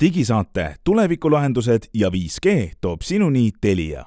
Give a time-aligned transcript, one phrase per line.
[0.00, 4.04] digisaate Tulevikulahendused ja 5G toob sinuni Telia.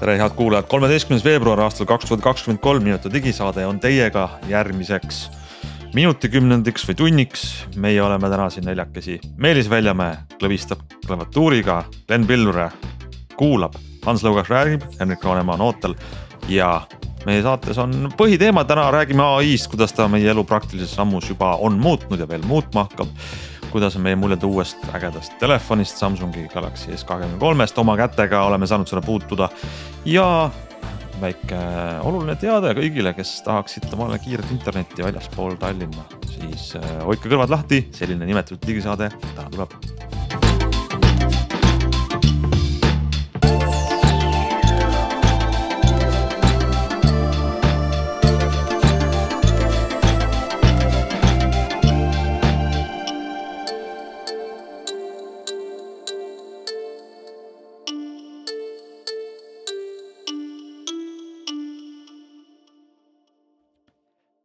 [0.00, 5.28] Tere, head kuulajad, kolmeteistkümnes veebruar aastal kaks tuhat kakskümmend kolm Minuta digisaade on teiega järgmiseks
[5.96, 7.42] minutikümnendiks või tunniks.
[7.76, 9.16] meie oleme täna siin neljakesi.
[9.40, 12.70] Meelis Väljamäe klõbistab klaviatuuriga, Glen Pillure
[13.36, 15.94] kuulab, Hans Lõugas räägib, Henrik Roonemaa on ootel
[16.52, 16.82] ja
[17.26, 21.80] meie saates on põhiteema, täna räägime ai-st, kuidas ta meie elu praktilises sammus juba on
[21.80, 23.08] muutnud ja veel muutma hakkab
[23.72, 29.02] kuidas on meie muljed uuest ägedast telefonist Samsungi Galaxy S23-st, oma kätega oleme saanud seda
[29.02, 29.48] puutuda.
[30.04, 30.50] ja
[31.20, 31.58] väike
[32.06, 36.06] oluline teade kõigile, kes tahaksid omale kiiret internetti väljaspool Tallinna,
[36.36, 40.65] siis äh, hoidke kõrvad lahti, selline nimetatud digisaade täna tuleb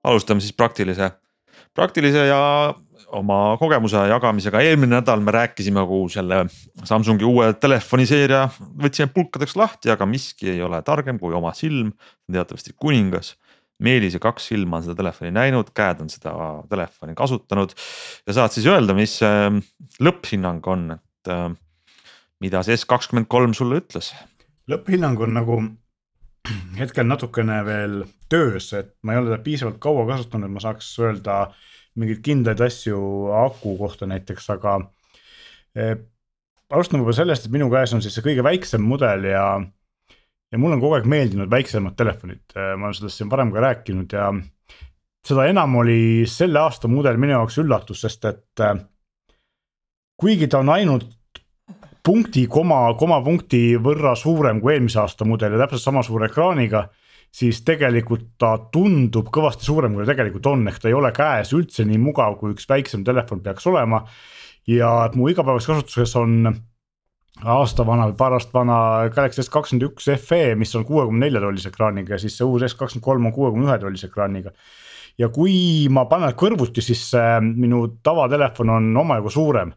[0.04, 1.12] alustame siis praktilise,
[1.76, 2.42] praktilise ja
[3.18, 6.46] oma kogemuse jagamisega, eelmine nädal me rääkisime kogu selle
[6.88, 8.46] Samsungi uue telefoniseeria,
[8.82, 11.92] võtsime pulkadeks lahti, aga miski ei ole targem kui oma silm,
[12.32, 13.36] teatavasti kuningas.
[13.82, 16.36] Meelis ja kaks silma on seda telefoni näinud, käed on seda
[16.70, 17.74] telefoni kasutanud
[18.30, 19.16] ja saad siis öelda, mis
[19.98, 21.32] lõpphinnang on, et
[22.46, 24.12] mida see S23 sulle ütles?
[24.70, 25.58] lõpphinnang on nagu
[26.78, 27.98] hetkel natukene veel
[28.32, 31.36] töös, et ma ei ole teda piisavalt kaua kasutanud, et ma saaks öelda
[32.00, 33.02] mingeid kindlaid asju
[33.44, 34.78] aku kohta näiteks, aga
[35.76, 35.96] eh,.
[36.72, 39.46] alustame võib-olla sellest, et minu käes on siis see kõige väiksem mudel ja.
[39.60, 43.66] ja mulle on kogu aeg meeldinud väiksemad telefonid, eh, ma olen sellest siin varem ka
[43.68, 44.32] rääkinud ja.
[45.28, 48.86] seda enam oli selle aasta mudel minu jaoks üllatus, sest et eh,
[50.22, 51.10] kuigi ta on ainult
[52.04, 56.90] punkti, koma, komapunkti võrra suurem kui eelmise aasta mudel ja täpselt sama suure ekraaniga.
[57.32, 61.54] siis tegelikult ta tundub kõvasti suurem, kui ta tegelikult on, ehk ta ei ole käes
[61.56, 64.04] üldse nii mugav, kui üks väiksem telefon peaks olema.
[64.68, 66.54] ja mu igapäevases kasutuses on
[67.44, 72.14] aasta vana või paar aastat vana Galaxy S21 FE, mis on kuuekümne nelja tollise ekraaniga
[72.14, 74.52] ja siis see uus S23 on kuuekümne ühe tollise ekraaniga
[75.18, 77.12] ja kui ma panen kõrvuti, siis
[77.42, 79.72] minu tavatelefon on omajagu suurem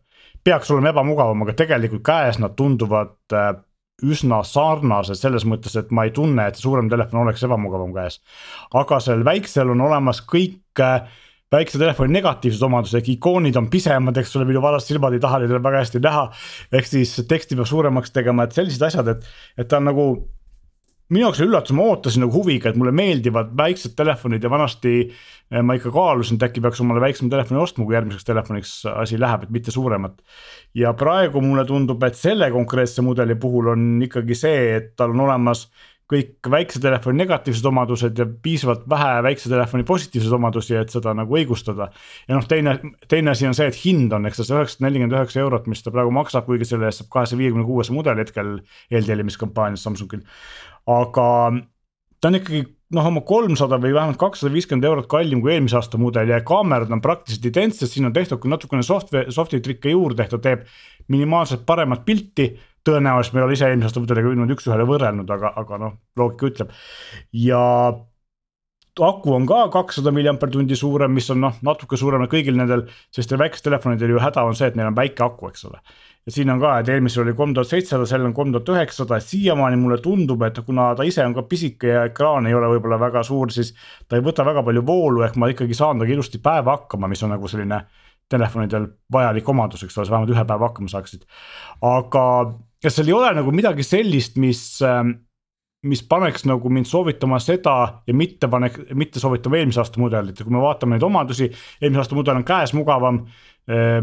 [0.44, 3.55] peaks olema ebamugavam, aga tegelikult käes nad tunduvad äh,
[4.05, 8.21] üsna sarnased selles mõttes, et ma ei tunne, et suurem telefon oleks ebamugavam käes.
[8.75, 11.06] aga sellel väiksel on olemas kõik äh,
[11.55, 15.41] väikse telefoni negatiivsed omadused, ehk ikoonid on pisemad, eks ole, minu valast silmad ei taha
[15.43, 16.25] neid väga hästi näha.
[16.72, 19.28] ehk siis teksti peab suuremaks tegema, et sellised asjad, et,
[19.59, 20.06] et ta on nagu
[21.12, 24.94] minu jaoks oli üllatus, ma ootasin nagu huviga, et mulle meeldivad väiksed telefonid ja vanasti
[25.04, 29.20] eh, ma ikka kaalusin, et äkki peaks omale väiksema telefoni ostma, kui järgmiseks telefoniks asi
[29.20, 30.20] läheb, et mitte suuremat.
[30.75, 35.26] ja praegu mulle tundub, et selle konkreetse mudeli puhul on ikkagi see, et tal on
[35.28, 35.69] olemas
[36.10, 41.37] kõik väikse telefoni negatiivsed omadused ja piisavalt vähe väikse telefoni positiivseid omadusi, et seda nagu
[41.38, 41.88] õigustada.
[42.28, 42.76] ja noh, teine,
[43.09, 45.93] teine asi on see, et hind on, eks see üheksasada nelikümmend üheksa eurot, mis ta
[45.94, 48.59] praegu maksab, kuigi selle eest saab kahesaja viiekümne kuues mudel hetkel
[48.93, 50.26] eeltellimiskampaanias Samsungil
[50.90, 51.28] aga
[52.20, 52.64] ta on ikkagi
[52.94, 56.92] noh, oma kolmsada või vähemalt kakssada viiskümmend eurot kallim kui eelmise aasta mudel ja kaamerad
[56.94, 60.64] on praktiliselt identsed, siin on tehtud küll natukene software, soft'i trikke juurde, ta teeb
[61.12, 62.54] minimaalselt paremat pilti.
[62.84, 66.50] tõenäoliselt me ei ole ise eelmise aasta mudeliga niimoodi üks-ühele võrrelnud, aga, aga noh, loogika
[66.50, 66.74] ütleb
[67.40, 67.60] ja
[69.00, 73.72] aku on ka kakssada milliampertundi suurem, mis on noh, natuke suurem kõigil nendel, sellistel väikestel
[73.72, 75.81] telefonidel ju häda on see, et neil on väike aku, eks ole
[76.25, 79.19] ja siin on ka, et eelmisel oli kolm tuhat seitsesada, sellel on kolm tuhat üheksasada,
[79.21, 82.71] et siiamaani mulle tundub, et kuna ta ise on ka pisike ja ekraan ei ole
[82.72, 83.75] võib-olla väga suur, siis
[84.09, 87.22] ta ei võta väga palju voolu, ehk ma ikkagi saan temaga ilusti päeva hakkama, mis
[87.26, 87.82] on nagu selline
[88.32, 91.26] telefonidel vajalik omadus, eks ole, sa vähemalt ühe päeva hakkama saaksid.
[91.85, 92.25] aga
[92.82, 95.19] kas seal ei ole nagu midagi sellist, mis ähm,
[95.84, 97.76] mis paneks nagu mind soovitama seda
[98.06, 101.50] ja mitte panek, mitte soovitama eelmise aasta mudelit ja kui me vaatame neid omadusi,
[101.81, 103.25] eelmise aasta mudel on käes mugavam
[103.70, 104.00] äh,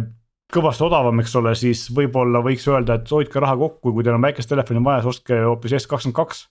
[0.51, 4.25] kõvasti odavam, eks ole, siis võib-olla võiks öelda, et hoidke raha kokku, kui teil on
[4.25, 6.41] väikest telefoni vaja, siis ostke hoopis S22.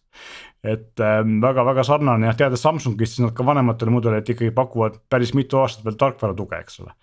[0.65, 5.35] et väga-väga ähm, sarnane ja teades Samsungist, siis nad ka vanematele mudelitele ikkagi pakuvad päris
[5.37, 6.94] mitu aastat veel tarkvara tuge, eks ole.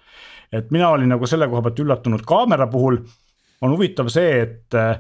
[0.51, 3.00] et mina olin nagu selle koha pealt üllatunud, kaamera puhul
[3.62, 4.97] on huvitav see, et äh,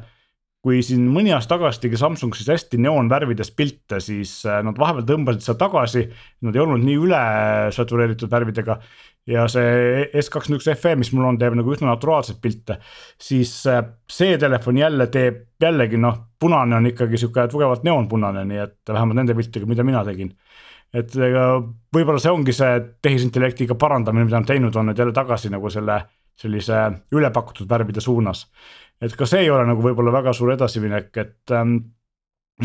[0.67, 5.05] kui siin mõni aasta tagasi tegi Samsung siis hästi neoonvärvides pilte, siis äh, nad vahepeal
[5.07, 6.01] tõmbasid seda tagasi.
[6.43, 7.19] Nad ei olnud nii üle
[7.71, 8.75] satureeritud värvidega
[9.31, 12.81] ja see S21 FE, mis mul on, teeb nagu üsna naturaalseid pilte.
[13.15, 13.79] siis äh,
[14.11, 19.21] see telefon jälle teeb jällegi noh, punane on ikkagi sihuke tugevalt neoonpunane, nii et vähemalt
[19.21, 20.35] nende piltidega, mida mina tegin.
[20.91, 21.47] et ega
[21.95, 22.75] võib-olla see ongi see
[23.07, 26.01] tehisintellektiga parandamine, mida nad teinud on, et jälle tagasi nagu selle
[26.37, 26.81] sellise
[27.11, 28.45] ülepakutud värvide suunas.
[29.01, 31.79] Et ka see ei ole nagu võib-olla väga suur edasiminek, et ähm,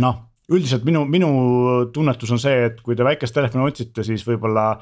[0.00, 0.20] noh
[0.52, 1.31] üldiselt minu, minu
[1.94, 4.75] tunnetus on see, et kui te väikest telefoni otsite, siis võib-olla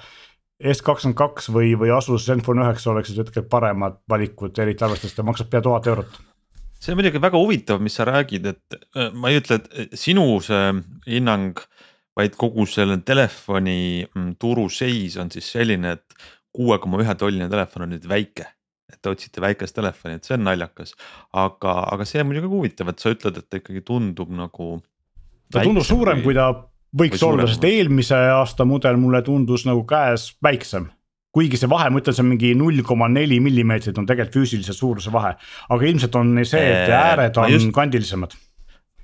[0.60, 5.62] S22 või, või Asus Zenfone üheksa oleksid hetkel paremad valikud, eriti arvestades, ta maksab pea
[5.64, 6.18] tuhat eurot.
[6.80, 10.26] see on muidugi väga huvitav, mis sa räägid, et äh, ma ei ütle, et sinu
[10.44, 10.72] see
[11.08, 11.60] hinnang,
[12.16, 16.20] vaid kogu selle telefoni mm, turu seis on siis selline, et
[16.52, 18.48] kuue koma ühe tolline telefon on nüüd väike.
[18.90, 20.94] Et te otsite väikest telefoni, et see on naljakas,
[21.32, 24.72] aga, aga see on muidugi huvitav, et sa ütled, et ta ikkagi tundub nagu.
[25.52, 26.36] ta tundub suurem kui...
[26.36, 26.52] ta
[27.00, 30.90] võiks olla, sest eelmise aasta mudel mulle tundus nagu käes väiksem
[31.34, 34.74] kuigi see vahe, ma ütlen, see on mingi null koma neli millimeetrit on tegelikult füüsilise
[34.74, 35.36] suuruse vahe,
[35.70, 37.70] aga ilmselt on see, et ääred on just...
[37.76, 38.34] kandilisemad.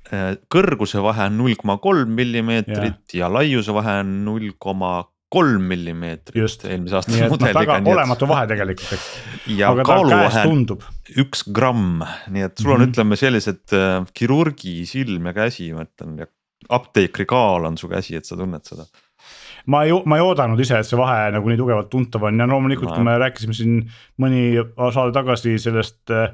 [0.07, 5.01] Äh, kõrguse vahe on null koma kolm millimeetrit ja laiuse vahe on null koma
[5.33, 6.39] kolm millimeetrit.
[6.39, 9.09] just, nii et noh, väga olematu vahe tegelikult, eks.
[9.59, 10.63] ja kaaluvahe on
[11.23, 12.95] üks gramm, nii et sul on mm, -hmm.
[12.95, 16.31] ütleme sellised äh, kirurgi silm ja käsi, ma ütlen ja
[16.73, 18.87] apteekri kaal on su käsi, et sa tunned seda
[19.67, 22.47] ma ei, ma ei oodanud ise, et see vahe nagu nii tugevalt tuntav on ja
[22.47, 23.81] loomulikult no., kui me rääkisime siin
[24.23, 24.45] mõni
[24.95, 26.31] saade tagasi sellest äh,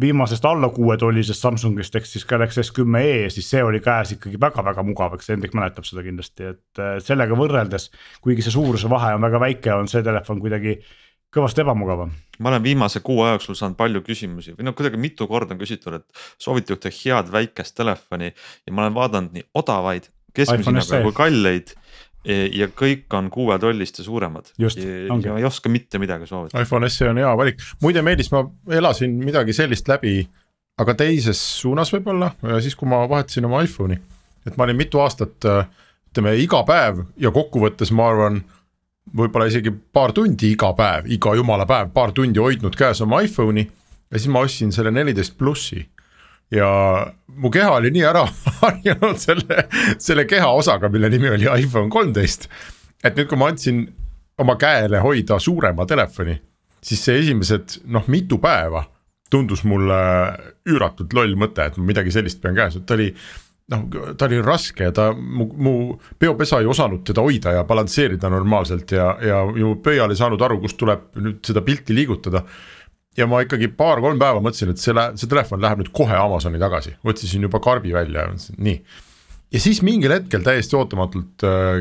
[0.00, 5.16] viimasest alla kuuetollisest Samsungist ehk siis Galaxy S10e, siis see oli käes ikkagi väga-väga mugav,
[5.16, 7.90] eks Hendrik mäletab seda kindlasti, et äh, sellega võrreldes.
[8.24, 10.76] kuigi see suuruse vahe on väga väike, on see telefon kuidagi
[11.36, 12.12] kõvasti ebamugavam.
[12.38, 15.62] ma olen viimase kuu aja jooksul saanud palju küsimusi või noh, kuidagi mitu korda on
[15.62, 21.02] küsitud, et soovite ühte head väikest telefoni ja ma olen vaadanud nii odavaid, keskmise hinnaga
[21.06, 21.72] kui kalleid
[22.26, 24.50] ja kõik on kuuetollist ja suuremad.
[24.58, 24.68] ja,
[25.30, 26.62] ja ei oska mitte midagi soovitada.
[26.62, 30.18] iPhone SE on hea valik, muide Meelis, ma elasin midagi sellist läbi,
[30.82, 33.98] aga teises suunas võib-olla, siis kui ma vahetasin oma iPhone'i.
[34.46, 38.42] et ma olin mitu aastat ütleme iga päev ja kokkuvõttes ma arvan
[39.16, 43.66] võib-olla isegi paar tundi iga päev, iga jumala päev, paar tundi hoidnud käes oma iPhone'i
[43.66, 45.86] ja siis ma ostsin selle neliteist plussi.
[46.54, 46.70] Ja
[47.36, 48.24] mu keha oli nii ära
[48.62, 49.66] harjunud selle,
[49.98, 52.48] selle kehaosaga, mille nimi oli iPhone kolmteist.
[53.04, 53.86] et nüüd, kui ma andsin
[54.38, 56.36] oma käele hoida suurema telefoni,
[56.82, 58.84] siis see esimesed noh, mitu päeva
[59.30, 59.96] tundus mulle
[60.68, 63.08] üüratult loll mõte, et ma midagi sellist pean käes, et ta oli
[63.72, 63.84] noh,
[64.18, 65.74] ta oli raske ja ta, mu, mu
[66.18, 70.60] peopesa ei osanud teda hoida ja balansseerida normaalselt ja, ja ju pöial ei saanud aru,
[70.62, 72.44] kust tuleb nüüd seda pilti liigutada.
[73.16, 76.96] Ja ma ikkagi paar-kolm päeva mõtlesin, et selle, see telefon läheb nüüd kohe Amazoni tagasi,
[77.04, 78.80] otsisin juba karbi välja ja mõtlesin nii.
[79.56, 81.80] ja siis mingil hetkel täiesti ootamatult äh,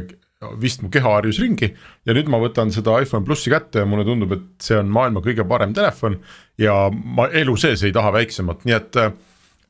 [0.61, 1.71] vist mu keha harjus ringi
[2.05, 5.23] ja nüüd ma võtan seda iPhone plussi kätte ja mulle tundub, et see on maailma
[5.25, 6.19] kõige parem telefon
[6.61, 9.15] ja ma elu sees ei taha väiksemat, nii et äh,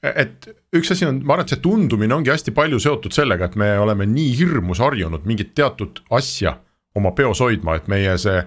[0.06, 3.58] et üks asi on, ma arvan, et see tundumine ongi hästi palju seotud sellega, et
[3.60, 6.58] me oleme nii hirmus harjunud mingit teatud asja
[6.96, 8.44] oma peos hoidma, et meie see.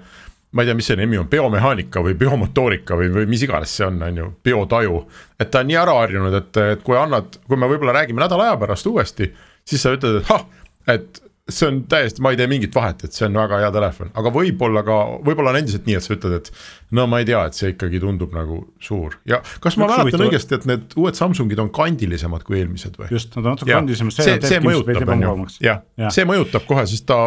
[0.59, 3.87] Ma ei tea, mis see nimi on, biomehaanika või biomotoorika või, või mis iganes see
[3.87, 5.05] on, on ju, biotaju.
[5.39, 8.49] et ta on nii ära harjunud, et, et kui annad, kui me võib-olla räägime nädala
[8.49, 9.31] aja pärast uuesti,
[9.63, 10.43] siis sa ütled, et ah,
[10.91, 14.11] et see on täiesti, ma ei tee mingit vahet, et see on väga hea telefon,
[14.21, 16.50] aga võib-olla ka, võib-olla on endiselt nii, et sa ütled, et.
[16.97, 19.17] no ma ei tea, et see ikkagi tundub nagu suur.
[19.28, 23.09] Ja kas ma Üks mäletan õigesti, et need uued Samsungid on kandilisemad kui eelmised või?
[23.14, 25.81] just, nad on natuke kandilisemad, see, see, see mõjutab, on ju, jah.
[26.00, 27.19] Ja., see mõjutab kohe, sest ta,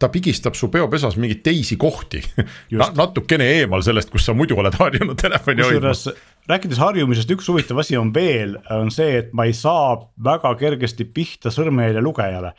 [0.00, 2.22] ta pigistab su peopesas mingeid teisi kohti.
[2.80, 5.94] Na, natukene eemal sellest, kus sa muidu oled harjunud telefoni hoidma.
[6.50, 11.04] Rääkides harjumisest, üks huvitav asi on veel, on see, et ma ei saa väga kergesti
[11.14, 12.54] pihta sõrmejälje lugejale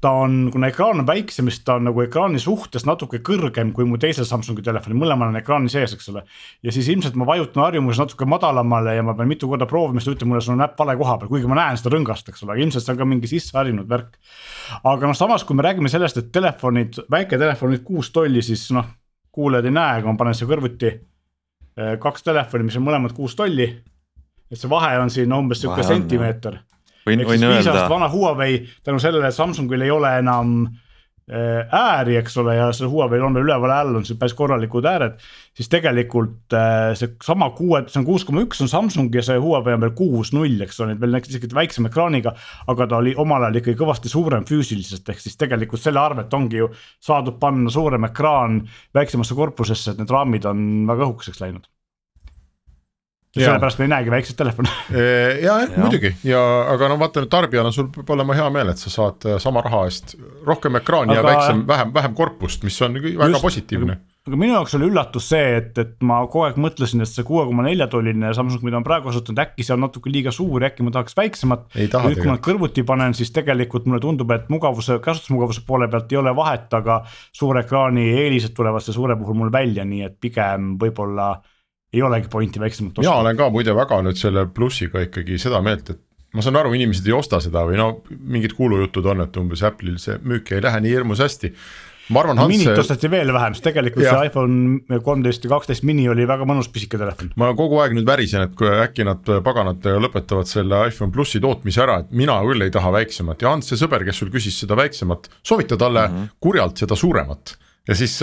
[0.00, 3.86] ta on, kuna ekraan on väiksem, siis ta on nagu ekraani suhtes natuke kõrgem kui
[3.88, 6.22] mu teisel Samsungi telefonil, mõlemal on ekraani sees, eks ole.
[6.62, 10.10] ja siis ilmselt ma vajutan harjumuses natuke madalamale ja ma pean mitu korda proovima, siis
[10.10, 12.44] ta ütleb mulle, sul on näpp vale koha peal, kuigi ma näen seda rõngast, eks
[12.44, 14.20] ole, aga ilmselt see on ka mingi sisseharjunud värk.
[14.84, 18.92] aga noh, samas kui me räägime sellest, et telefonid, väiketelefonid kuus tolli, siis noh,
[19.32, 23.36] kuulajad ei näe, aga ma panen siia kõrvuti eh, kaks telefoni, mis on mõlemad kuus
[23.38, 23.72] tolli.
[24.46, 26.60] et see vahe on siin umbes sihuke sentimeeter
[27.06, 27.86] võin, võin öelda.
[27.90, 32.88] vana Huawei tänu sellele, et Samsungil ei ole enam äh, ääri, eks ole, ja see
[32.90, 35.20] Huawei'l on veel üleval all on siin päris korralikud ääred.
[35.56, 39.38] siis tegelikult äh, see sama kuue, see on kuus koma üks on Samsung ja see
[39.42, 42.34] Huawei on veel kuus null, eks ole, veel isegi väiksema ekraaniga.
[42.66, 46.62] aga ta oli omal ajal ikkagi kõvasti suurem füüsiliselt, ehk siis tegelikult selle arvelt ongi
[46.62, 46.70] ju
[47.00, 48.60] saadud panna suurem ekraan
[48.94, 50.60] väiksemasse korpusesse, et need raamid on
[50.90, 51.66] väga õhukeseks läinud
[53.36, 53.50] Jaa.
[53.50, 54.72] sellepärast me ei näegi väikseid telefone.
[55.42, 56.40] ja jah muidugi ja
[56.72, 59.84] aga no vaata tarbijana sul peab olema hea meel, et sa saad äh, sama raha
[59.90, 60.16] eest
[60.46, 61.20] rohkem ekraani aga...
[61.20, 63.42] ja väiksem, vähem, vähem korpust, mis on väga Just.
[63.42, 63.98] positiivne.
[64.26, 67.44] aga minu jaoks oli üllatus see, et, et ma kogu aeg mõtlesin, et see kuue
[67.48, 70.70] koma nelja tolline Samsung, mida ma praegu kasutan, äkki see on natuke liiga suur ja
[70.70, 71.66] äkki ma tahaks väiksemat.
[71.76, 76.22] Nüüd, kui ma kõrvuti panen, siis tegelikult mulle tundub, et mugavuse, kasutusmugavuse poole pealt ei
[76.22, 77.02] ole vahet, aga
[77.36, 81.34] suure ekraani eelised tulevad selle suure puhul mul välja, nii et pigem võib-olla
[81.96, 85.90] ei olegi pointi väiksemat mina olen ka muide väga nüüd selle plussiga ikkagi seda meelt,
[85.94, 86.02] et
[86.36, 89.98] ma saan aru, inimesed ei osta seda või no mingid kuulujutud on, et umbes Apple'il
[90.02, 91.52] see müük ei lähe nii hirmus hästi.
[92.12, 94.20] ma arvan, Hans minit, osteti veel vähem, sest tegelikult Jah.
[94.20, 97.32] see iPhone kolmteist ja kaksteist mini oli väga mõnus pisike telefon.
[97.40, 101.82] ma kogu aeg nüüd värisen, et kui äkki nad paganad lõpetavad selle iPhone plussi tootmise
[101.86, 104.78] ära, et mina küll ei taha väiksemat ja Hans, see sõber, kes sul küsis seda
[104.78, 106.34] väiksemat, soovita talle mm -hmm.
[106.40, 107.56] kurjalt seda suuremat.
[107.88, 108.20] Ja siis,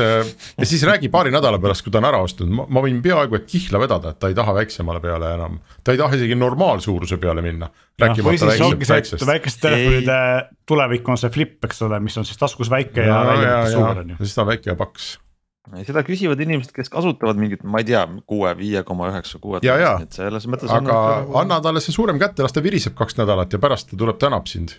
[0.58, 3.48] ja siis räägi paari nädala pärast, kui ta on ära ostnud, ma võin peaaegu et
[3.50, 7.44] kihla vedada, et ta ei taha väiksemale peale enam, ta ei taha isegi normaalsuuruse peale
[7.46, 7.70] minna.
[8.02, 10.20] või siis ongi see, et väikeste telefonide
[10.70, 14.04] tulevik on see flip, eks ole, mis on siis taskus väike ja, ja välja suur
[14.04, 14.22] on ju.
[14.24, 15.12] siis ta on väike ja paks.
[15.88, 19.64] seda küsivad inimesed, kes kasutavad mingit, ma ei tea, kuue, viie koma üheksa, kuue.
[19.64, 19.98] Ja, ja.
[20.04, 20.72] et selles mõttes.
[20.72, 20.98] aga
[21.40, 24.52] anna talle see suurem kätte, las ta viriseb kaks nädalat ja pärast ta tuleb, tänab
[24.52, 24.76] sind.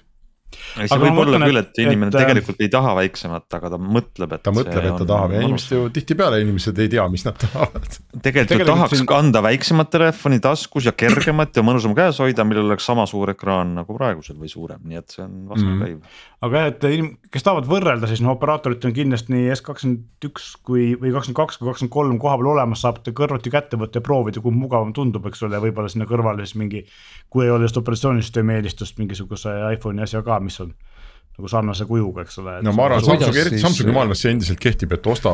[0.55, 4.35] See võib olla mõtlen, küll, et- inimene et, tegelikult ei taha väiksemat, aga ta mõtleb,
[4.37, 4.43] et.
[4.45, 7.89] ta mõtleb, et ta tahab ja inimesed ju tihtipeale inimesed ei tea, mis nad tahavad.
[7.89, 12.69] tegelikult, tegelikult tahaks siin- kanda väiksemat telefoni taskus ja kergemat ja mõnusam käes hoida, millel
[12.71, 16.21] oleks sama suur ekraan nagu praegusel või suurem, nii et see on vastukäiv mm..
[16.47, 20.29] aga jah, et inim- kes tahavad võrrelda, siis noh, operaatoritel on kindlasti nii S kakskümmend
[20.29, 24.01] üks kui, või kakskümmend kaks kui kakskümmend kolm koha peal olemas, saab kõrvuti kätte võtta
[24.01, 26.85] ja proovida, kumb mugavam tundub, eks ole, võib-olla sinna kõrvale siis mingi.
[27.35, 30.73] kui ei ole just operatsioonisüsteemi eelistust mingisuguse iPhone'i asja ka, mis on
[31.35, 32.61] nagu sarnase kujuga, eks ole.
[32.63, 35.33] no ma arvan, Kuidas Samsungi, eriti siis- Samsungi maailmas see endiselt kehtib, et osta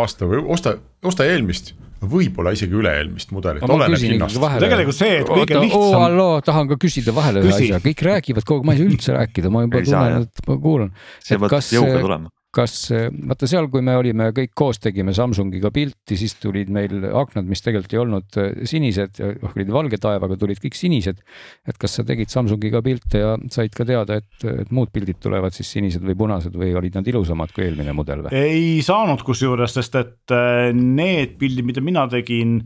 [0.00, 4.38] aasta või osta, osta eelmist, võib-olla isegi üle-eelmist mudelit, oleneb hinnast.
[4.64, 7.68] Tegelikult see, et kõige oo lihtsam- halloo, tahan ka küsida vahele ühe Küsi.
[7.68, 10.56] asja, kõik räägivad kogu aeg, ma ei saa üldse rääkida, ma juba tunnen, et ma
[10.56, 10.90] kuulan.
[11.20, 12.30] see peab jõuga tulema.
[12.52, 17.46] kas, vaata seal, kui me olime kõik koos, tegime Samsungiga pilti, siis tulid meil aknad,
[17.48, 19.20] mis tegelikult ei olnud äh, sinised,
[19.52, 21.22] olid valge taevaga, tulid kõik sinised.
[21.68, 25.56] et kas sa tegid Samsungiga pilte ja said ka teada, et, et muud pildid tulevad
[25.56, 28.36] siis sinised või punased või olid nad ilusamad kui eelmine mudel või?
[28.36, 32.58] ei saanud kusjuures, sest et äh, need pildid, mida mina tegin,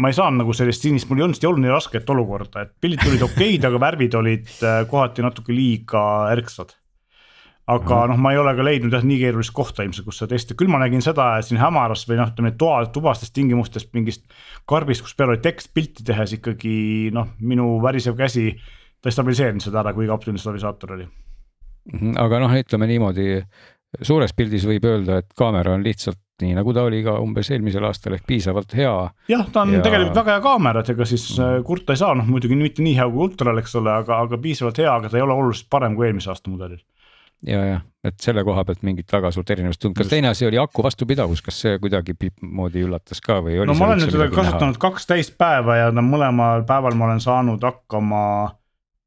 [0.00, 2.76] ma ei saanud nagu sellist sinist, mul ei olnud, ei olnud nii rasket olukorda, et
[2.80, 4.52] pildid tulid okeid, aga värvid olid
[4.88, 6.79] kohati natuke liiga ärksad.
[7.74, 10.58] Aga noh, ma ei ole ka leidnud jah nii keerulist kohta ilmselt, kus seda testida,
[10.60, 14.26] küll ma nägin seda, siin hämaras või noh, ütleme toa, tubastes tingimustes mingist
[14.70, 16.74] karbist, kus peal oli tekst pilti tehes ikkagi
[17.14, 18.52] noh, minu värisev käsi.
[19.00, 21.06] ta ei stabiliseerinud seda ära, kuigi optiline stabilisaator oli.
[21.90, 23.28] Mhm, aga noh, ütleme niimoodi,
[24.04, 27.84] suures pildis võib öelda, et kaamera on lihtsalt nii, nagu ta oli ka umbes eelmisel
[27.88, 28.92] aastal ehk piisavalt hea
[29.28, 31.64] jah, ta on Ja- tegelikult väga hea kaamera, et ega siis mm.
[31.68, 34.80] kurta ei saa, noh muidugi mitte nii hea kui ultral, eks ole, aga, aga piisavalt
[34.80, 36.80] hea, aga ta ei ole oluliselt parem kui eelmise aasta mudelil.
[37.46, 40.58] ja, jah, et selle koha pealt mingit väga suurt erinevust tulnud, kas teine asi oli
[40.60, 44.26] aku vastupidavus, kas see kuidagi moodi üllatas ka või oli no ma olen nüüd seda
[44.26, 44.36] näha?
[44.36, 48.22] kasutanud kaks täist päeva ja no mõlemal päeval ma olen saanud hakkama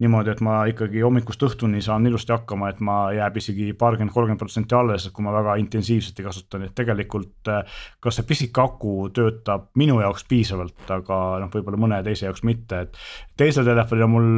[0.03, 4.41] niimoodi, et ma ikkagi hommikust õhtuni saan ilusti hakkama, et ma jääb isegi paarkümmend, kolmkümmend
[4.41, 8.62] protsenti alles, kui ma väga intensiivselt ei kasuta, nii et tegelikult äh, kas see pisike
[8.63, 13.01] aku töötab minu jaoks piisavalt, aga noh, võib-olla mõne teise jaoks mitte, et
[13.39, 14.29] teisel telefonil on mul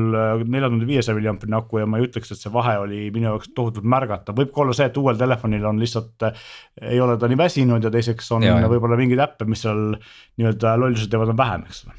[0.46, 3.52] nelja tuhande viiesaja milliampine aku ja ma ei ütleks, et see vahe oli minu jaoks
[3.58, 6.48] tohutult märgatav, võib ka olla see, et uuel telefonil on lihtsalt äh,
[6.94, 11.12] ei ole ta nii väsinud ja teiseks on võib-olla mingeid äppe, mis seal nii-öelda lollused
[11.12, 11.98] teevad, on vähem, eks ole.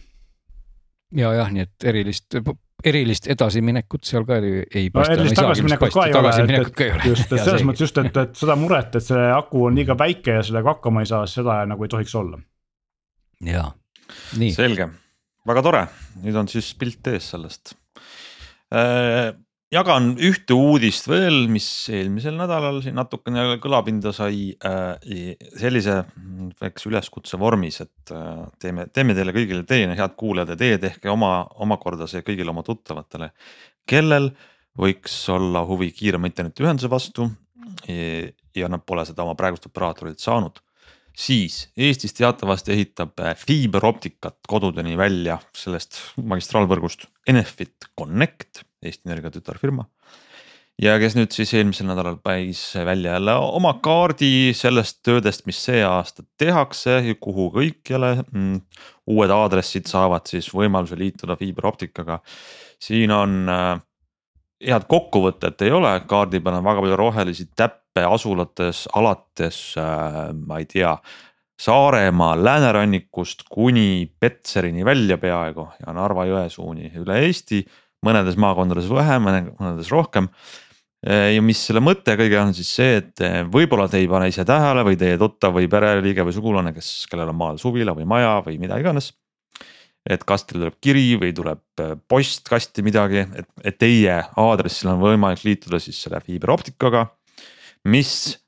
[1.22, 2.38] ja jah, nii et erilist,
[2.86, 5.16] erilist edasiminekut seal ka ei, ei no paista.
[5.16, 7.08] erilist tagasiminekut ka ei ole, tagasiminekut ka ei ole.
[7.12, 10.38] just, et selles mõttes just, et, et seda muret, et see aku on liiga väike
[10.38, 12.40] ja sellega hakkama ei saa, seda nagu ei tohiks olla.
[13.46, 13.66] jaa,
[14.42, 14.90] nii, selge,
[15.48, 15.82] väga tore,
[16.24, 17.76] nüüd on siis pilt ees sellest.
[19.72, 24.94] Jagan ühte uudist veel, mis eelmisel nädalal siin natukene kõlapinda sai äh,
[25.58, 30.60] sellise mm, väikse üleskutse vormis, et äh, teeme, teeme teile kõigile teie, head kuulajad ja
[30.60, 33.32] teie tehke oma, omakorda see kõigile oma tuttavatele,
[33.88, 34.30] kellel
[34.78, 37.30] võiks olla huvi kiirema internetiühenduse vastu
[37.88, 40.62] ja- ja nad pole seda oma praegust operaatorilt saanud.
[41.16, 49.86] Siis Eestis teatavasti ehitab äh, fiiberoptikat kodudeni välja sellest magistraalvõrgust Enefit Connect, Eesti Energia tütarfirma.
[50.82, 55.82] ja kes nüüd siis eelmisel nädalal pais välja jälle oma kaardi sellest töödest, mis see
[55.84, 58.60] aasta tehakse ja kuhu kõikjale mm,
[59.06, 62.20] uued aadressid saavad siis võimaluse liituda fiiberoptikaga.
[62.78, 63.80] siin on äh,
[64.64, 70.60] head kokkuvõtet ei ole, kaardi peal on väga palju rohelisi täppe asulates alates äh,, ma
[70.60, 70.96] ei tea,
[71.56, 77.62] Saaremaa läänerannikust kuni Petserini välja peaaegu ja Narva jõe suuni üle Eesti.
[78.06, 80.30] Mõnedes maakondades vähem, mõnedes rohkem.
[81.06, 83.22] ja mis selle mõte kõige on siis see, et
[83.52, 87.30] võib-olla te ei pane ise tähele või teie tuttav või pereliige või sugulane, kes, kellel
[87.30, 89.12] on maal suvila või maja või mida iganes
[90.06, 95.42] et kas teil tuleb kiri või tuleb postkasti midagi, et, et teie aadressil on võimalik
[95.44, 97.06] liituda siis selle fiiberoptikaga.
[97.86, 98.38] mis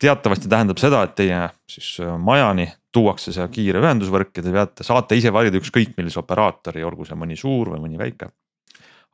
[0.00, 5.18] teatavasti tähendab seda, et teie siis majani tuuakse see kiire ühendusvõrk ja te peate, saate
[5.18, 8.30] ise valida ükskõik millise operaatori, olgu see mõni suur või mõni väike.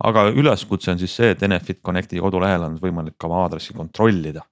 [0.03, 4.43] Aga üleskutse on siis see, et Enefit Connecti kodulehel on võimalik ka oma aadressi kontrollida.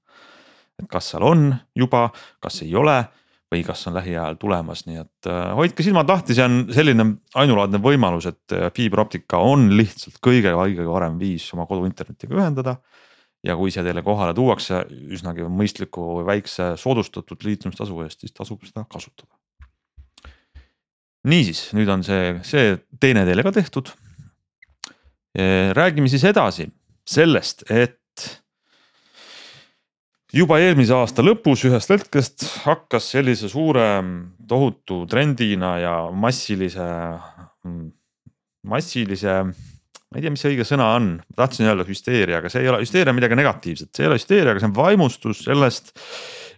[0.81, 2.09] et kas seal on juba,
[2.41, 3.03] kas ei ole
[3.51, 7.81] või kas on lähiajal tulemas, nii et äh, hoidke silmad lahti, see on selline ainulaadne
[7.83, 12.79] võimalus, et fiiberoptika on lihtsalt kõige, kõige parem viis oma kodu internetiga ühendada
[13.47, 18.85] ja kui see teile kohale tuuakse üsnagi mõistliku väikse soodustatud liitumistasu eest, siis tasub seda
[18.91, 19.33] kasutada.
[21.25, 23.93] niisiis, nüüd on see, see teine teile ka tehtud.
[25.77, 26.67] Räägime siis edasi
[27.07, 27.99] sellest, et
[30.35, 33.87] juba eelmise aasta lõpus ühest hetkest hakkas sellise suure
[34.51, 36.89] tohutu trendina ja massilise,
[38.67, 39.41] massilise
[40.11, 42.83] ma ei tea, mis see õige sõna on, tahtsin öelda hüsteeria, aga see ei ole,
[42.83, 45.93] hüsteeria midagi negatiivset, see ei ole hüsteeria, aga see on vaimustus sellest.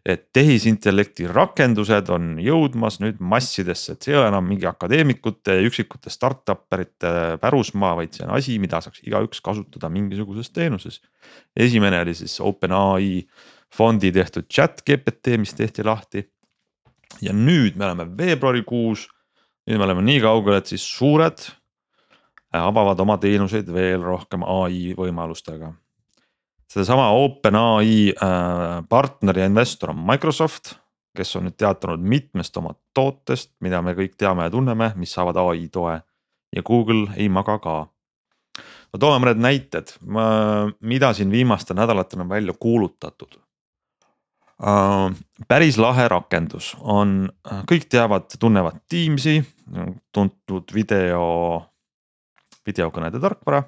[0.03, 6.11] Et tehisintellekti rakendused on jõudmas nüüd massidesse, et see ei ole enam mingi akadeemikute üksikute
[6.11, 11.01] startup erite pärusmaa, vaid see on asi, mida saaks igaüks kasutada mingisuguses teenuses.
[11.57, 13.23] esimene oli siis OpenAI
[13.73, 16.29] fondi tehtud chat GPT, mis tehti lahti.
[17.21, 19.07] ja nüüd me oleme veebruarikuus,
[19.69, 21.47] nüüd me oleme nii kaugel, et siis suured
[22.53, 25.73] avavad oma teenuseid veel rohkem ai võimalustega.
[26.73, 30.75] Sedasama OpenAI äh, partner ja investor on Microsoft,
[31.17, 35.37] kes on nüüd teatanud mitmest oma tootest, mida me kõik teame ja tunneme, mis saavad
[35.45, 35.99] ai toe
[36.53, 37.77] ja Google ei maga ka.
[38.93, 39.93] no toome mõned näited,
[40.81, 43.41] mida siin viimastel nädalatel on välja kuulutatud
[44.63, 45.11] Uh,
[45.51, 47.25] päris lahe rakendus on,
[47.67, 49.41] kõik teavad, tunnevad Teamsi,
[50.15, 51.25] tuntud video
[52.67, 53.65] videokõnede tarkvara.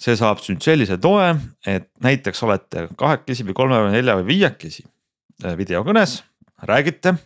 [0.00, 1.34] See saab nüüd sellise toe,
[1.68, 6.20] et näiteks olete kahekesi või kolme või nelja või viiekesi äh, videokõnes,
[6.68, 7.16] räägite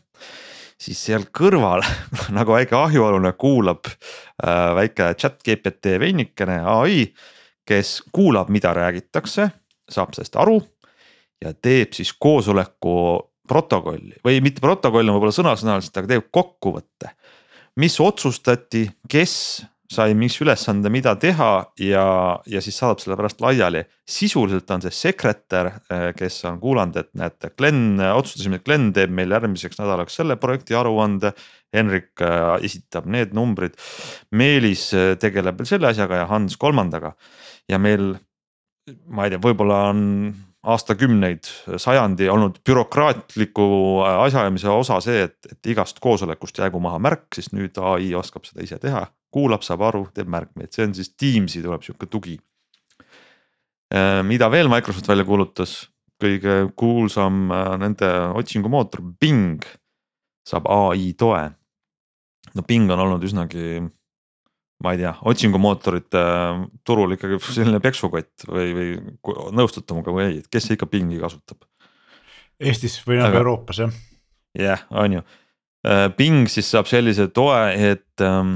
[0.80, 1.84] siis seal kõrval
[2.36, 7.06] nagu väike ahjualune kuulab äh, väike chat GPT veinikene ai,
[7.64, 9.48] kes kuulab, mida räägitakse,
[9.90, 10.58] saab sellest aru
[11.44, 12.96] ja teeb siis koosoleku
[13.48, 17.14] protokolli või mitte protokolli võib-olla sõna-sõnaliselt, aga teeb kokkuvõtte.
[17.76, 22.04] mis otsustati, kes sai mingi ülesande, mida teha ja,
[22.48, 23.84] ja siis saadab selle pärast laiali.
[24.08, 29.12] sisuliselt on see sekretär, eh, kes on kuulanud, et näete, Glen, otsustasime, et Glen teeb
[29.12, 31.34] meil järgmiseks nädalaks selle projekti aruande.
[31.74, 33.76] Henrik eh, esitab need numbrid,
[34.32, 37.14] Meelis eh, tegeleb veel selle asjaga ja Hans kolmandaga.
[37.68, 38.14] ja meil,
[39.08, 40.00] ma ei tea, võib-olla on
[40.64, 41.48] aastakümneid,
[41.80, 43.66] sajandi olnud bürokraatliku
[44.04, 48.64] asjaajamise osa see, et, et igast koosolekust jäägu maha märk, siis nüüd ai oskab seda
[48.64, 52.36] ise teha kuulab, saab aru, teeb märkmeid, see on siis Teamsi tuleb sihuke tugi.
[53.94, 55.74] Äh, mida veel Microsoft välja kuulutas,
[56.22, 59.66] kõige kuulsam äh, nende otsingumootor Bing
[60.46, 61.42] saab ai toe.
[62.54, 63.82] no Bing on olnud üsnagi,
[64.84, 68.90] ma ei tea, otsingumootorite äh, turul ikkagi selline peksukott või, või
[69.54, 71.66] nõustute minuga või ei, et kes ikka Bingi kasutab?
[72.62, 73.96] Eestis või nagu Euroopas jah.
[74.54, 75.24] jah yeah,, on ju.
[76.16, 78.54] Bing siis saab sellise toe, et ähm,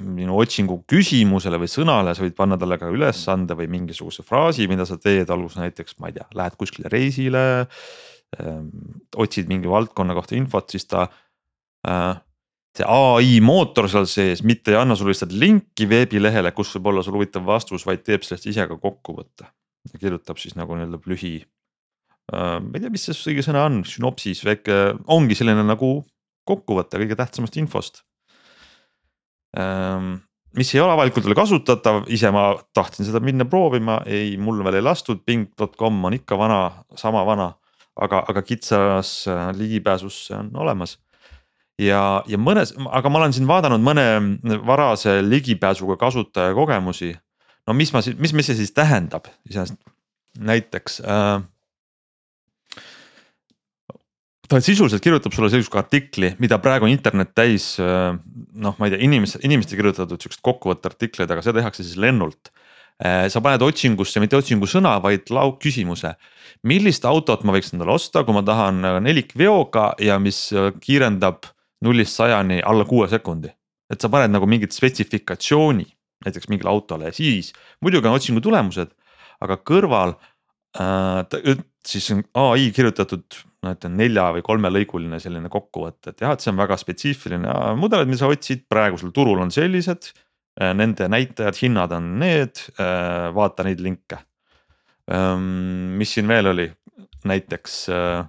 [0.00, 4.86] minu otsingu küsimusele või sõnale, sa võid panna talle ka ülesande või mingisuguse fraasi, mida
[4.88, 7.44] sa teed, olgu see näiteks, ma ei tea, lähed kuskile reisile
[8.40, 8.68] ähm,.
[9.16, 11.06] otsid mingi valdkonna kohta infot, siis ta
[11.88, 12.20] äh,.
[12.76, 17.02] see ai mootor seal sees mitte ei anna sulle lihtsalt linki veebilehele, kus võib olla
[17.04, 19.50] sul huvitav vastus, vaid teeb sellest ise ka kokkuvõtte.
[19.98, 24.44] kirjutab siis nagu nii-öelda lühi äh,, ma ei tea, mis see õige sõna on, sünopsis
[24.46, 25.98] väike, ongi selline nagu
[26.48, 28.11] kokkuvõte kõige tähtsamast infost Ehm,
[30.56, 34.80] mis ei ole avalikult veel kasutatav, ise ma tahtsin seda minna proovima, ei, mul veel
[34.80, 36.62] ei lastud, ping.com on ikka vana,
[36.98, 37.52] sama vana.
[37.92, 40.96] aga, aga kitsas äh, ligipääsus see on olemas.
[41.80, 44.06] ja, ja mõnes, aga ma olen siin vaadanud mõne
[44.66, 47.12] varase ligipääsuga kasutaja kogemusi.
[47.66, 49.80] no mis ma mis, mis see siis tähendab iseenesest,
[50.38, 51.42] näiteks äh,
[54.52, 57.74] ta sisuliselt kirjutab sulle sihukese artikli, mida praegu internet täis.
[57.80, 58.18] Äh,
[58.54, 62.52] noh, ma ei tea, inimeste, inimeste kirjutatud siukseid kokkuvõtteartikleid, aga seda tehakse siis lennult.
[63.02, 66.12] sa paned otsingusse mitte otsingusõna, vaid lauküsimuse.
[66.62, 71.48] millist autot ma võiks endale osta, kui ma tahan nelikveoga ja mis kiirendab
[71.82, 73.48] nullist sajani alla kuue sekundi.
[73.90, 75.86] et sa paned nagu mingit spetsifikatsiooni
[76.24, 78.92] näiteks mingile autole ja siis muidugi on otsingu tulemused,
[79.42, 80.14] aga kõrval
[80.78, 81.56] äh,
[81.88, 86.50] siis on ai kirjutatud no ütleme nelja või kolmelõiguline selline kokkuvõte, et jah, et see
[86.52, 90.12] on väga spetsiifiline mudelid, mida sa otsid, praegusel turul on sellised.
[90.60, 94.24] Äh, nende näitajad, hinnad on need, äh, vaata neid linke.
[95.12, 96.64] Mis siin veel oli,
[97.28, 98.20] näiteks äh,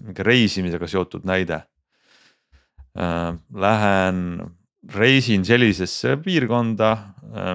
[0.00, 1.60] mingi reisimisega seotud näide
[2.92, 4.42] Äh, lähen
[4.94, 6.96] reisin sellisesse piirkonda,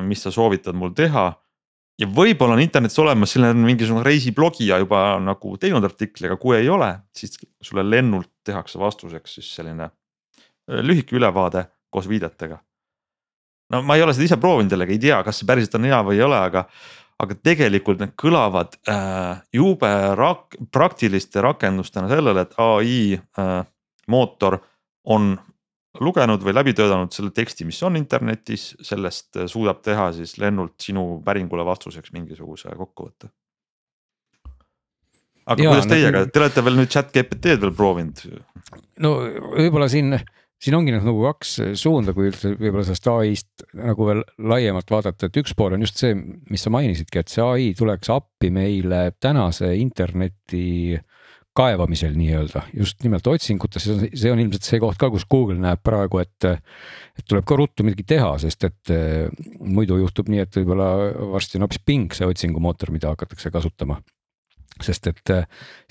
[0.01, 1.29] mis sa soovitad mul teha.
[1.97, 6.69] Ja võib-olla on internetis olemas selline mingisugune reisiblogija juba nagu teinud artikli, aga kui ei
[6.69, 12.59] ole, siis sulle lennult tehakse vastuseks siis selline äh, lühike ülevaade koos viidetega.
[13.73, 15.99] no ma ei ole seda ise proovinud jällegi, ei tea, kas see päriselt on hea
[16.05, 16.67] või ei ole, aga
[17.17, 23.53] aga tegelikult need kõlavad äh, jube rak-, praktiliste rakendustena sellele, et ai äh,
[24.07, 24.59] mootor
[25.07, 25.33] on
[26.03, 31.19] lugenud või läbi töötanud selle teksti, mis on internetis, sellest suudab teha siis lennult sinu
[31.25, 33.29] päringule vastuseks mingisuguse kokkuvõtte.
[35.47, 38.23] aga ja, kuidas teiega nagu..., te olete veel nüüd chat GPT-d veel proovinud?
[39.03, 39.13] no
[39.55, 40.17] võib-olla siin,
[40.61, 45.43] siin ongi nagu kaks suunda, kui üldse võib-olla sellest ai-st nagu veel laiemalt vaadata, et
[45.43, 46.15] üks pool on just see,
[46.51, 50.67] mis sa mainisidki, et see ai tuleks appi meile tänase interneti
[50.99, 51.05] äh,
[51.57, 56.21] kaevamisel nii-öelda, just nimelt otsingutes, see on ilmselt see koht ka, kus Google näeb praegu,
[56.23, 56.51] et.
[57.17, 59.25] et tuleb ka ruttu midagi teha, sest et eh,
[59.65, 60.91] muidu juhtub nii, et võib-olla
[61.33, 63.97] varsti on hoopis Bing see otsingumootor, mida hakatakse kasutama
[64.85, 65.21] sest et,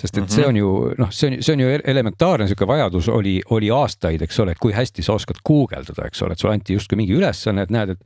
[0.01, 0.35] sest et mm -hmm.
[0.35, 4.23] see on ju noh, see on, see on ju elementaarne sihuke vajadus oli, oli aastaid,
[4.23, 7.17] eks ole, et kui hästi sa oskad guugeldada, eks ole, et sulle anti justkui mingi
[7.17, 8.01] ülesanne, et näed, et.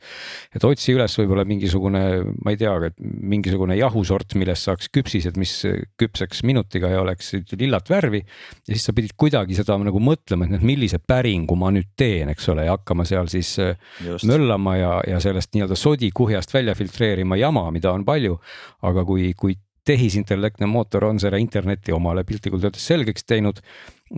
[0.56, 2.02] et otsi üles võib-olla mingisugune,
[2.44, 5.54] ma ei tea, et mingisugune jahusort, millest saaks küpsised, mis
[6.00, 8.22] küpseks minutiga ja oleksid lillat värvi.
[8.68, 12.28] ja siis sa pidid kuidagi seda nagu mõtlema, et noh, millise päringu ma nüüd teen,
[12.32, 13.56] eks ole, ja hakkama seal siis
[14.04, 14.24] Just.
[14.28, 18.38] möllama ja, ja sellest nii-öelda sodikuhjast välja filtreerima jama, mida on palju.
[18.82, 19.56] aga kui, kui
[19.90, 23.60] tehisintellektne mootor on selle interneti omale piltlikult öeldes selgeks teinud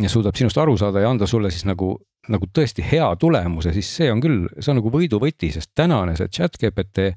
[0.02, 1.94] ja suudab sinust aru saada ja anda sulle siis nagu,
[2.32, 6.32] nagu tõesti hea tulemuse, siis see on küll, see on nagu võiduvõti, sest tänane see
[6.32, 7.12] chat GPT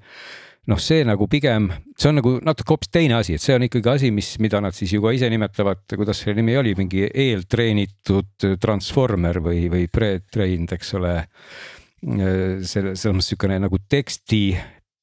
[0.72, 3.92] noh, see nagu pigem, see on nagu natuke hoopis teine asi, et see on ikkagi
[3.92, 8.48] asi, mis, mida nad siis ju ka ise nimetavad, kuidas selle nimi oli, mingi eeltreenitud
[8.62, 11.16] transformer või, või pre-trained, eks ole.
[12.06, 14.42] selle, selles mõttes sihukene nagu teksti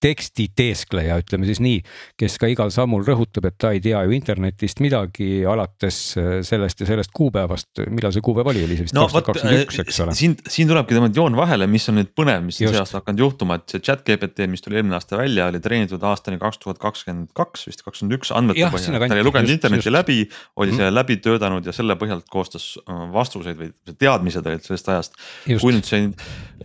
[0.03, 1.81] tekstiteeskleja, ütleme siis nii,
[2.21, 6.83] kes ka igal sammul rõhutab, et ta ei tea ju internetist midagi alates äh, sellest
[6.83, 10.01] ja sellest kuupäevast, millal see kuupäev oli, oli see vist kaks tuhat kakskümmend üks, eks
[10.05, 10.17] ole.
[10.19, 13.25] siin, siin tulebki tõmmata joon vahele, mis on nüüd põnev, mis on see aasta hakanud
[13.25, 16.83] juhtuma, et see chat GPT, mis tuli eelmine aasta välja, oli treenitud aastani kaks tuhat
[16.83, 19.95] kakskümmend kaks, vist kakskümmend üks andmete põhjal, ta oli lugenud interneti just.
[19.95, 20.19] läbi,
[20.57, 20.83] oli mm.
[20.83, 25.21] selle läbi töötanud ja selle põhjalt koostas äh, vastuseid või teadmised olid sellest ajast.
[25.47, 26.11] kui nüüd see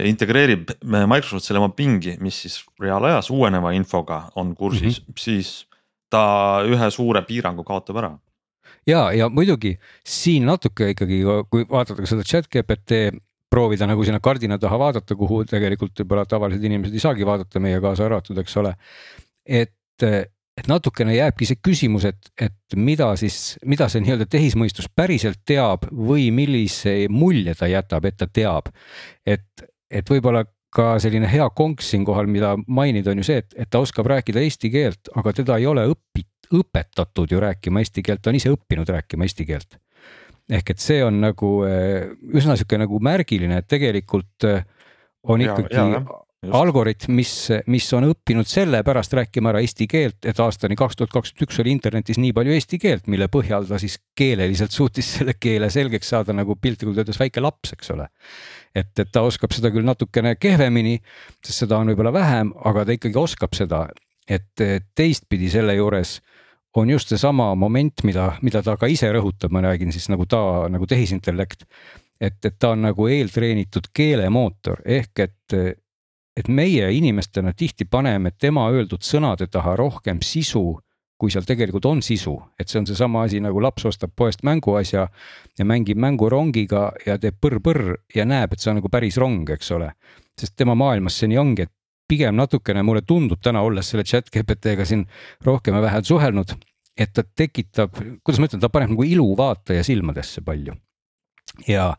[0.07, 5.19] integreerib Microsoft selle oma pingi, mis siis reaalajas taas uueneva infoga on kursis mm, -hmm.
[5.19, 5.67] siis
[6.09, 8.17] ta ühe suure piirangu kaotab ära.
[8.87, 13.11] ja, ja muidugi siin natuke ikkagi, kui vaadata seda chat GPT
[13.49, 17.79] proovida nagu sinna kardina taha vaadata, kuhu tegelikult võib-olla tavalised inimesed ei saagi vaadata, meie
[17.81, 18.73] kaasa arvatud, eks ole.
[19.45, 25.39] et, et natukene jääbki see küsimus, et, et mida siis, mida see nii-öelda tehismõistus päriselt
[25.45, 28.67] teab või millise mulje ta jätab, et ta teab.
[29.25, 33.69] et, et võib-olla ka selline hea konks siinkohal, mida mainida, on ju see, et, et
[33.71, 38.23] ta oskab rääkida eesti keelt, aga teda ei ole õpit-, õpetatud ju rääkima eesti keelt,
[38.23, 39.79] ta on ise õppinud rääkima eesti keelt.
[40.47, 44.63] ehk et see on nagu eh, üsna sihuke nagu märgiline, et tegelikult eh,
[45.27, 46.03] on ikkagi ja, ja.
[46.45, 47.31] Algoritm, mis,
[47.71, 51.73] mis on õppinud sellepärast rääkima ära eesti keelt, et aastani kaks tuhat kakskümmend üks oli
[51.73, 56.35] internetis nii palju eesti keelt, mille põhjal ta siis keeleliselt suutis selle keele selgeks saada
[56.37, 58.07] nagu piltlikult öeldes väike laps, eks ole.
[58.75, 60.99] et, et ta oskab seda küll natukene kehvemini,
[61.41, 63.87] sest seda on võib-olla vähem, aga ta ikkagi oskab seda,
[64.29, 66.19] et teistpidi selle juures
[66.77, 70.67] on just seesama moment, mida, mida ta ka ise rõhutab, ma räägin siis nagu ta
[70.69, 71.65] nagu tehisintellekt.
[72.21, 75.57] et, et ta on nagu eeltreenitud keelemootor ehk et,
[76.37, 80.77] et meie inimestena tihti paneme tema öeldud sõnade taha rohkem sisu
[81.17, 85.07] kui seal tegelikult on sisu, et see on seesama asi nagu laps ostab poest mänguasja
[85.57, 89.73] ja mängib mängurongiga ja teeb põrr-põrr ja näeb, et see on nagu päris rong, eks
[89.73, 89.91] ole.
[90.37, 91.73] sest tema maailmas see nii ongi, et
[92.07, 95.07] pigem natukene mulle tundub täna, olles selle chat GPT-ga siin
[95.45, 96.53] rohkem ja vähem suhelnud,
[96.97, 100.77] et ta tekitab, kuidas ma ütlen, ta paneb nagu ilu vaataja silmadesse palju
[101.67, 101.91] ja,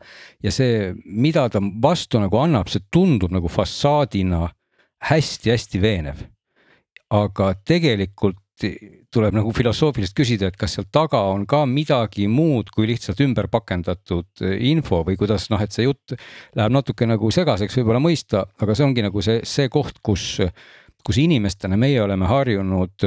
[0.42, 4.48] ja see, mida ta vastu nagu annab, see tundub nagu fassaadina
[5.08, 6.26] hästi-hästi veenev.
[7.14, 8.38] Aga tegelikult
[9.14, 13.46] tuleb nagu filosoofiliselt küsida, et kas seal taga on ka midagi muud kui lihtsalt ümber
[13.52, 16.16] pakendatud info või kuidas noh, et see jutt
[16.58, 20.40] läheb natuke nagu segaseks võib-olla mõista, aga see ongi nagu see, see koht, kus
[21.06, 23.06] kus inimestena meie oleme harjunud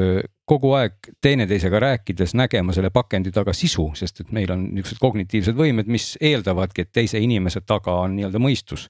[0.51, 5.55] kogu aeg teineteisega rääkides nägema selle pakendi taga sisu, sest et meil on niisugused kognitiivsed
[5.55, 8.89] võimed, mis eeldavadki, et teise inimese taga on nii-öelda mõistus.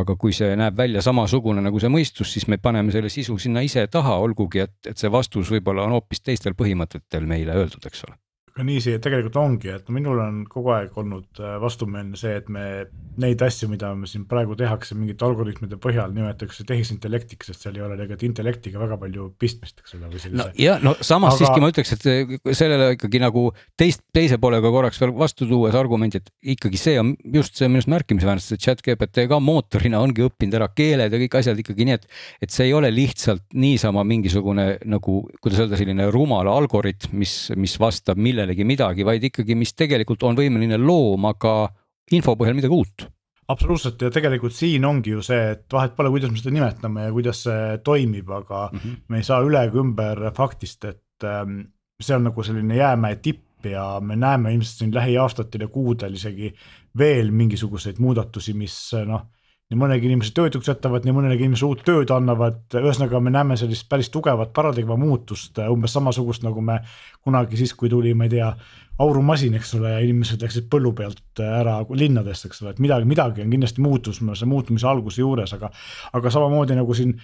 [0.00, 3.60] aga kui see näeb välja samasugune nagu see mõistus, siis me paneme selle sisu sinna
[3.66, 8.06] ise taha, olgugi et, et see vastus võib-olla on hoopis teistel põhimõtetel meile öeldud, eks
[8.08, 8.23] ole
[8.54, 12.46] aga nii see tegelikult ongi, et minul on kogu aeg olnud äh, vastumeelne see, et
[12.52, 12.84] me
[13.18, 17.82] neid asju, mida me siin praegu tehakse mingite algoritmide põhjal, nimetatakse tehisintellektiks, sest seal ei
[17.82, 20.38] ole tegelikult intellektiga väga palju pistmist, eks ole, või sellise.
[20.38, 21.40] no ja no samas aga...
[21.40, 23.44] siiski ma ütleks, et äh, sellele ikkagi nagu
[23.80, 27.82] teist, teise poolega korraks veel vastu tuues argumendi, et ikkagi see on just see minu
[27.82, 31.90] arust märkimisväärne, sest chat GPT ka mootorina ongi õppinud ära keeled ja kõik asjad ikkagi
[31.90, 32.06] nii, et,
[32.46, 37.74] et see ei ole lihtsalt niisama mingisugune nagu, kuidas öelda, selline rumal algoritm, mis, mis
[37.82, 41.68] vastab millele millelegi midagi, vaid ikkagi, mis tegelikult on võimeline looma ka
[42.12, 43.08] info põhjal midagi uut
[43.48, 47.12] absoluutselt ja tegelikult siin ongi ju see, et vahet pole, kuidas me seda nimetame ja
[47.12, 49.00] kuidas see toimib, aga mm -hmm.
[49.08, 51.60] me ei saa üle ega ümber faktist, et ähm,
[52.00, 56.54] see on nagu selline jäämäe tipp ja me näeme ilmselt siin lähiaastatel ja kuudel isegi
[56.98, 58.76] veel mingisuguseid muudatusi, mis
[59.06, 59.26] noh
[59.74, 63.88] nii mõnegi inimese töötuks jätavad, nii mõnegi inimese uut tööd annavad, ühesõnaga me näeme sellist
[63.90, 66.78] päris tugevat paradigma muutust, umbes samasugust nagu me
[67.26, 68.52] kunagi siis, kui tuli, ma ei tea,
[69.02, 73.42] aurumasin, eks ole, ja inimesed läksid põllu pealt ära linnadesse, eks ole, et midagi, midagi
[73.42, 75.72] on kindlasti muutus, see muutumise alguse juures, aga
[76.14, 77.16] aga samamoodi nagu siin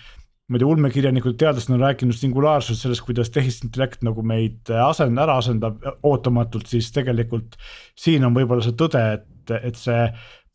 [0.50, 5.36] ma ei tea, ulmekirjanikud, teadlased on rääkinud singulaarsusest, sellest, kuidas tehisintellekt nagu meid asend-, ära
[5.38, 7.54] asendab ootamatult, siis tegelikult
[7.94, 10.08] siin on võib-olla see tõde, et, et see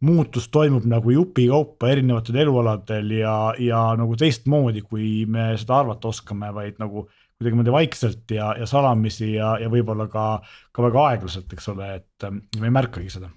[0.06, 6.52] muutus toimub nagu jupikaupa erinevatel elualadel ja, ja nagu teistmoodi, kui me seda arvata oskame,
[6.56, 10.28] vaid nagu kuidagimoodi vaikselt ja, ja salamisi ja, ja võib-olla ka,
[10.72, 13.32] ka väga aeglaselt, eks ole, et ähm, me ei märkagi seda.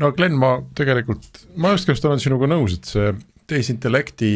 [0.00, 3.12] no Glen, ma tegelikult, ma just just olen sinuga nõus, et see
[3.52, 4.32] tehisintellekti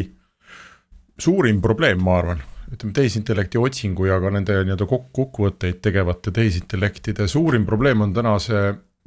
[1.22, 7.64] suurim probleem, ma arvan, ütleme tehisintellekti otsingu ja ka nende nii-öelda kokkuvõtteid tegevate tehisintellektide suurim
[7.68, 8.66] probleem on täna see,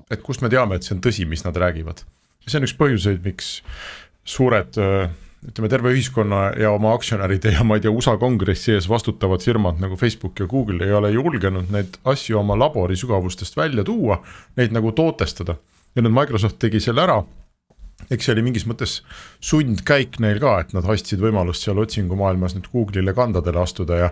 [0.10, 2.02] et kust me teame, et see on tõsi, mis nad räägivad
[2.48, 3.60] see on üks põhjuseid, miks
[4.30, 4.78] suured
[5.48, 9.80] ütleme, terve ühiskonna ja oma aktsionäride ja ma ei tea, USA kongressi ees vastutavad firmad
[9.82, 14.20] nagu Facebook ja Google ei ole julgenud neid asju oma labori sügavustest välja tuua,
[14.60, 15.56] neid nagu tootestada.
[15.96, 17.22] ja nüüd Microsoft tegi selle ära
[18.08, 19.00] eks see oli mingis mõttes
[19.44, 24.10] sundkäik neil ka, et nad ostsid võimalust seal otsingumaailmas nüüd Google'ile kandadele astuda ja.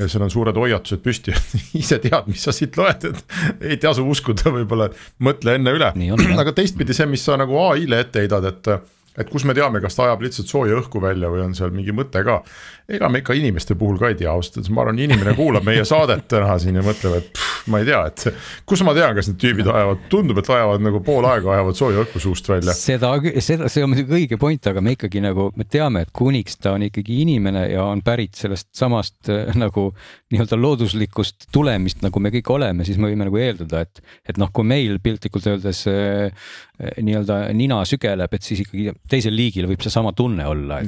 [0.00, 1.34] ja seal on suured hoiatused püsti
[1.82, 4.90] ise tead, mis sa siit loed, et ei tasu uskuda, võib-olla
[5.24, 5.92] mõtle enne üle.
[6.38, 8.72] aga teistpidi see, mis sa nagu ai-le ette heidad, et
[9.18, 11.94] et kus me teame, kas ta ajab lihtsalt sooja õhku välja või on seal mingi
[11.96, 12.40] mõte ka.
[12.88, 15.84] ega me ikka inimeste puhul ka ei tea, ausalt öeldes, ma arvan, inimene kuulab meie
[15.88, 18.24] saadet täna siin ja mõtleb, et ma ei tea, et
[18.68, 22.02] kus ma tean, kas need tüübid ajavad, tundub, et ajavad nagu pool aega ajavad sooja
[22.04, 22.74] õhku suust välja.
[22.76, 23.12] seda,
[23.44, 26.74] seda, see on muidugi õige point, aga me ikkagi nagu, me teame, et kuniks ta
[26.76, 29.90] on ikkagi inimene ja on pärit sellest samast äh, nagu
[30.32, 34.52] nii-öelda looduslikust tulemist, nagu me kõik oleme, siis me võime nagu eeldada, et, et noh,
[34.54, 40.14] kui meil piltlikult öeldes äh, nii-öelda nina sügeleb, et siis ikkagi teisel liigil võib seesama
[40.16, 40.82] tunne olla,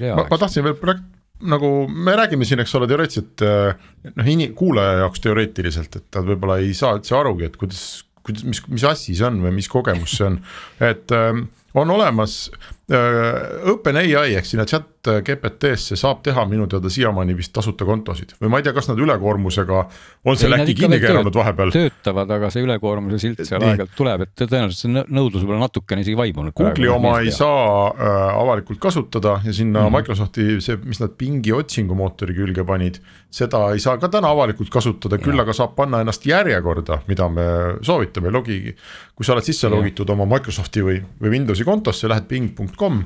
[0.00, 0.16] tea.
[0.18, 0.80] ma, ma tahtsin veel
[1.44, 6.60] nagu me räägime siin, eks ole, teoreetiliselt noh, ini-, kuulaja jaoks teoreetiliselt, et ta võib-olla
[6.62, 7.82] ei saa üldse arugi, et kuidas,
[8.26, 10.40] kuidas, mis, mis asi see on või mis kogemus see on,
[10.80, 11.46] et ähm,
[11.76, 12.46] on olemas
[12.92, 14.88] äh, OpenAI ehk sinna chat
[15.26, 19.00] GPT-sse saab teha minu teada siiamaani vist tasuta kontosid või ma ei tea, kas nad
[19.02, 19.82] ülekoormusega
[20.26, 21.72] on seal äkki kinni keeranud vahepeal.
[21.74, 26.18] töötavad, aga see ülekoormuse silt seal aeg-ajalt tuleb, et tõenäoliselt see nõudlus võib-olla natukene isegi
[26.18, 26.54] vaibunud.
[26.56, 29.96] Google'i oma ei saa äh, avalikult kasutada ja sinna mm -hmm.
[30.00, 35.18] Microsofti see, mis nad pingi otsingumootori külge panid, seda ei saa ka täna avalikult kasutada,
[35.22, 37.46] küll aga saab panna ennast järjekorda, mida me
[37.82, 38.76] soovitame, logi.
[39.16, 43.02] kui sa oled sisse logitud oma Microsofti või, või Windowsi kontosse, lähed ping.com,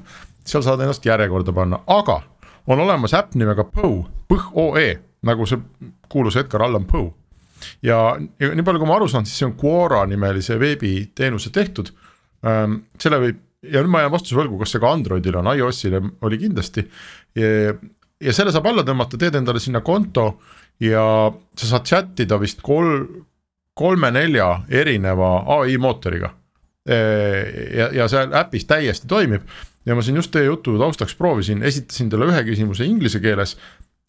[0.51, 2.21] seal saad ennast järjekorda panna, aga
[2.71, 4.91] on olemas äpp nimega Poe, P-O-E
[5.27, 5.61] nagu see
[6.11, 7.11] kuulus Edgar Allan Poe.
[7.85, 11.93] ja, nii palju, kui ma aru saan, siis see on Quora nimelise veebiteenuse tehtud
[12.47, 12.83] ähm,.
[12.99, 16.39] selle võib ja nüüd ma jään vastuse võlgu, kas see ka Androidil on, iOS-ile oli
[16.41, 16.87] kindlasti.
[17.37, 20.41] ja selle saab alla tõmmata, teed endale sinna konto
[20.81, 21.05] ja
[21.57, 23.27] sa saad chat ida vist kolm,
[23.77, 24.49] kolme-nelja
[24.81, 26.33] erineva ai mootoriga
[26.91, 29.47] ja, ja seal äpis täiesti toimib.
[29.89, 33.55] Ja ma siin just teie jutu taustaks proovisin, esitasin talle ühe küsimuse inglise keeles,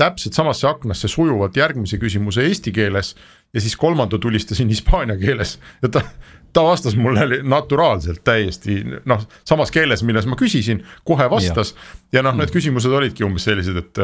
[0.02, 3.14] täpselt samasse aknasse sujuvalt järgmise küsimuse eesti keeles
[3.54, 5.60] ja siis kolmanda tulistasin hispaania keeles.
[5.82, 6.02] Ja ta,
[6.54, 11.76] ta vastas mulle naturaalselt täiesti noh, samas keeles, milles ma küsisin, kohe vastas.
[12.12, 14.02] ja noh, need küsimused olidki umbes sellised, et,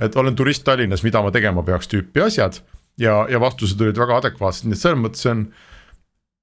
[0.00, 2.60] et olen turist Tallinnas, mida ma tegema peaks tüüpi asjad.
[2.98, 5.46] ja, ja vastused olid väga adekvaatsed, nii et selles mõttes see on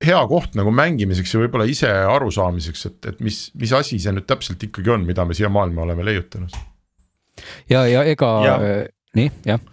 [0.03, 4.27] hea koht nagu mängimiseks ja võib-olla ise arusaamiseks, et, et mis, mis asi see nüüd
[4.29, 6.55] täpselt ikkagi on, mida me siia maailma oleme leiutanud.
[7.69, 8.57] ja, ja ega ja.
[9.17, 9.69] nii jah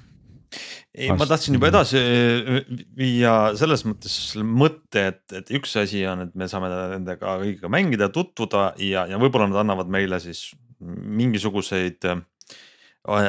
[0.95, 2.65] ei, ma tahtsin juba edasi äh,
[2.99, 7.71] viia selles mõttes selle mõtte, et, et üks asi on, et me saame nendega kõigiga
[7.73, 12.09] mängida, tutvuda ja, ja võib-olla nad annavad meile siis mingisuguseid.
[12.11, 12.25] Äh,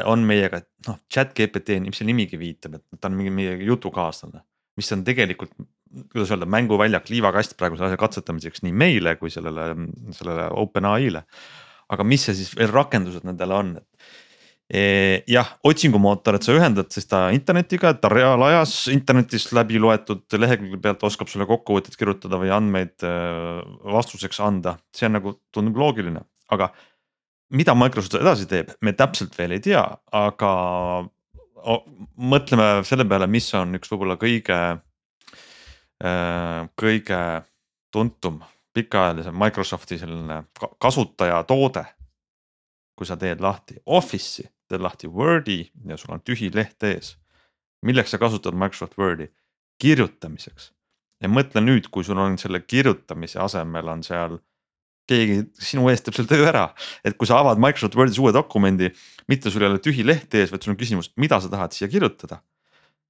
[0.09, 4.41] on meiega, noh, chat GPT, mis see nimigi viitab, et ta on mingi meie jutukaaslane,
[4.75, 5.53] mis on tegelikult,
[6.11, 9.71] kuidas öelda, mänguväljak, liivakast praeguse asja katsetamiseks nii meile kui sellele,
[10.15, 11.25] sellele OpenAI-le.
[11.91, 14.21] aga mis see siis veel rakendused nendel on, et
[15.27, 20.79] jah, otsingumootor, et sa ühendad siis ta internetiga, et ta reaalajas internetist läbi loetud lehekülge
[20.81, 23.59] pealt oskab sulle kokkuvõtteid kirjutada või andmeid äh,
[23.91, 26.23] vastuseks anda, see on nagu tundub loogiline,
[26.55, 26.71] aga.
[27.51, 29.83] mida Microsoft edasi teeb, me täpselt veel ei tea,
[30.15, 30.51] aga
[32.15, 34.59] mõtleme selle peale, mis on üks võib-olla kõige,
[36.81, 37.21] kõige
[37.93, 38.39] tuntum
[38.73, 40.43] pikaajalisem Microsofti selline
[40.81, 41.83] kasutajatoode
[42.97, 47.15] kui sa teed lahti Office'i teed lahti Wordi ja sul on tühi leht ees.
[47.85, 49.27] milleks sa kasutad Microsoft Wordi?
[49.81, 50.71] kirjutamiseks.
[51.21, 54.37] ja mõtle nüüd, kui sul on selle kirjutamise asemel on seal
[55.09, 56.67] keegi sinu eest teeb selle töö ära,
[57.03, 58.91] et kui sa avad Microsoft Wordis uue dokumendi,
[59.27, 61.89] mitte sul ei ole tühi leht ees, vaid sul on küsimus, mida sa tahad siia
[61.91, 62.39] kirjutada.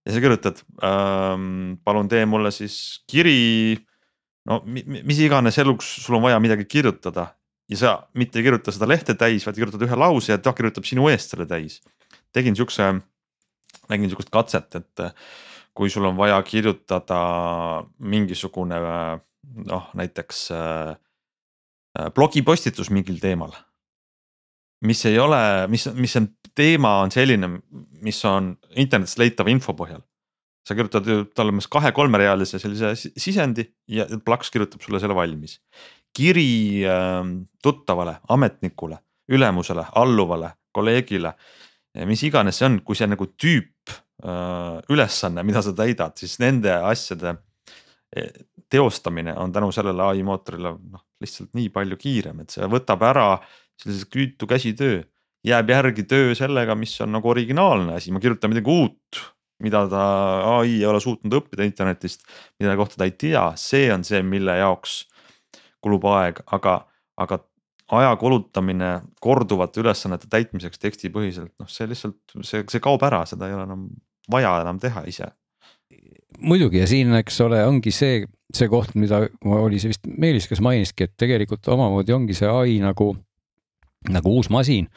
[0.06, 3.78] Ja sa kirjutad ähm,, palun tee mulle siis kiri.
[4.50, 7.28] no mis iganes eluks sul on vaja midagi kirjutada
[7.70, 10.88] ja sa mitte ei kirjuta seda lehte täis, vaid kirjutad ühe lause ja ta kirjutab
[10.88, 11.80] sinu eest selle täis.
[12.34, 12.88] tegin siukse,
[13.92, 15.04] nägin sihukest katset, et
[15.76, 17.22] kui sul on vaja kirjutada
[18.00, 18.80] mingisugune
[19.68, 20.96] noh, näiteks äh,
[22.16, 23.56] blogipostitus mingil teemal.
[24.88, 25.42] Mis ei ole,
[25.72, 27.50] mis, mis on teema on selline,
[28.02, 30.02] mis on internetis leitav info põhjal
[30.68, 35.58] sa kirjutad talle umbes kahe-kolmerealise sellise sisendi ja plaks kirjutab sulle selle valmis
[36.14, 38.98] kiri ähm, tuttavale, ametnikule,
[39.32, 41.34] ülemusele, alluvale, kolleegile.
[42.08, 46.72] mis iganes see on, kui see nagu tüüp äh, ülesanne, mida sa täidad, siis nende
[46.72, 47.34] asjade
[48.16, 48.30] e,
[48.72, 53.26] teostamine on tänu sellele ai mootorile noh, lihtsalt nii palju kiirem, et see võtab ära
[53.82, 55.02] sellise küütu käsitöö.
[55.46, 59.22] jääb järgi töö sellega, mis on nagu originaalne asi, ma kirjutan midagi uut,
[59.64, 60.02] mida ta
[60.60, 62.28] ai ei ole suutnud õppida internetist,
[62.62, 65.00] mille kohta ta ei tea, see on see, mille jaoks
[65.82, 66.76] kulub aeg, aga,
[67.18, 67.40] aga
[67.98, 68.92] aja kulutamine
[69.24, 73.88] korduvate ülesannete täitmiseks tekstipõhiselt, noh, see lihtsalt, see, see kaob ära, seda ei ole enam
[74.32, 75.32] vaja enam teha ise.
[76.40, 76.80] muidugi.
[76.80, 81.10] Ja siin, eks ole, ongi see, see koht, mida oli see vist Meelis, kes mainiski,
[81.10, 83.12] et tegelikult omamoodi ongi see ai nagu
[84.10, 84.88] nagu uus masin,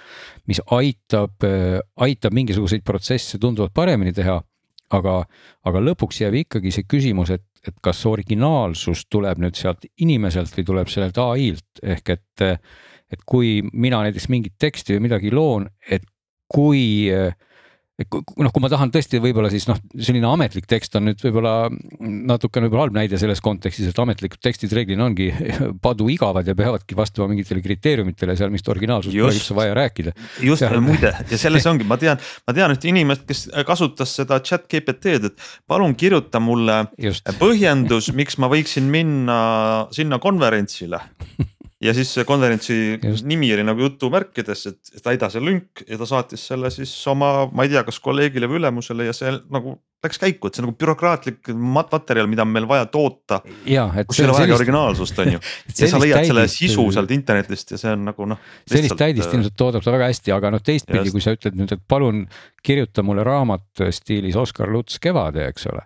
[0.49, 1.45] mis aitab,
[1.97, 4.41] aitab mingisuguseid protsesse tunduvalt paremini teha.
[4.95, 5.25] aga,
[5.67, 10.67] aga lõpuks jääb ikkagi see küsimus, et et kas originaalsus tuleb nüüd sealt inimeselt või
[10.69, 12.43] tuleb sellelt ai-lt ehk et,
[13.13, 16.05] et kui mina näiteks mingit teksti või midagi loon, et
[16.53, 17.33] kui et
[18.03, 22.67] noh, kui ma tahan tõesti võib-olla siis noh, selline ametlik tekst on nüüd võib-olla natukene
[22.67, 25.31] võib-olla halb näide selles kontekstis, et ametlikud tekstid reeglina ongi
[25.85, 30.15] paduigavad ja peavadki vastama mingitele kriteeriumitele, seal mingit originaalsust üldse vaja rääkida.
[30.43, 30.81] just seal...
[30.83, 35.31] muide ja selles ongi, ma tean, ma tean ühte inimest, kes kasutas seda chat GPT-d,
[35.31, 37.31] et palun kirjuta mulle just.
[37.39, 39.39] põhjendus, miks ma võiksin minna
[39.95, 40.99] sinna konverentsile
[41.85, 43.27] ja siis see konverentsi Just.
[43.29, 47.67] nimi oli nagu jutumärkides, et täida see lünk ja ta saatis selle siis oma, ma
[47.67, 51.51] ei tea, kas kolleegile või ülemusele ja see nagu läks käiku, et see nagu bürokraatlik
[51.55, 53.41] materjal, mida on meil vaja toota.
[53.45, 55.41] kus ei ole vaja originaalsust, on ju
[55.79, 58.45] ja sa leiad selle sisu sealt internetist ja see on nagu noh.
[58.71, 61.73] sellist täidist äh, ilmselt toodab ta väga hästi, aga noh, teistpidi, kui sa ütled nüüd,
[61.77, 62.25] et palun
[62.65, 65.85] kirjuta mulle raamat stiilis Oskar Luts Kevade, eks ole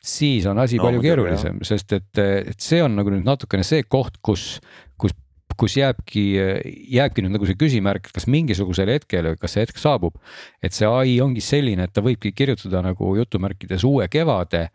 [0.00, 3.84] siis on asi no, palju keerulisem, sest et, et see on nagu nüüd natukene see
[3.84, 4.54] koht, kus,
[5.58, 6.24] kus jääbki,
[6.94, 10.16] jääbki nüüd nagu see küsimärk, kas mingisugusel hetkel, kas see hetk saabub,
[10.62, 14.68] et see ai ongi selline, et ta võibki kirjutada nagu jutumärkides uue kevade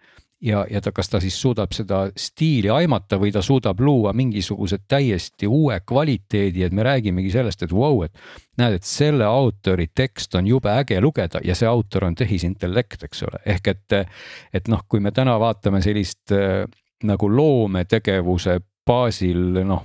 [0.45, 4.79] ja, ja ta, kas ta siis suudab seda stiili aimata või ta suudab luua mingisuguse
[4.87, 9.87] täiesti uue kvaliteedi, et me räägimegi sellest, et vau wow,, et näed, et selle autori
[9.95, 13.99] tekst on jube äge lugeda ja see autor on tehisintellekt, eks ole, ehk et,
[14.53, 16.65] et noh, kui me täna vaatame sellist äh,
[17.05, 19.83] nagu loometegevuse baasil noh,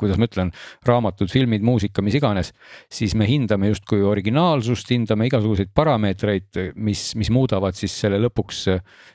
[0.00, 0.50] kuidas ma ütlen,
[0.86, 2.52] raamatud, filmid, muusika, mis iganes.
[2.90, 8.64] siis me hindame justkui originaalsust, hindame igasuguseid parameetreid, mis, mis muudavad siis selle lõpuks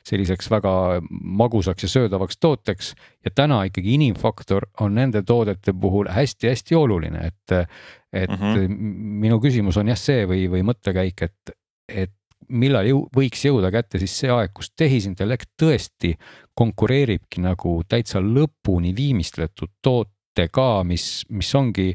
[0.06, 0.74] selliseks väga
[1.10, 2.94] magusaks ja söödavaks tooteks.
[3.26, 7.70] ja täna ikkagi inimfaktor on nende toodete puhul hästi-hästi oluline, et,
[8.14, 8.78] et mm -hmm.
[9.26, 11.58] minu küsimus on jah see või, või mõttekäik, et,
[11.90, 12.14] et
[12.50, 16.16] millal jõu, võiks jõuda kätte siis see aeg, kus tehisintellekt tõesti
[16.58, 21.92] konkureeribki nagu täitsa lõpuni viimistletud tootega, mis, mis ongi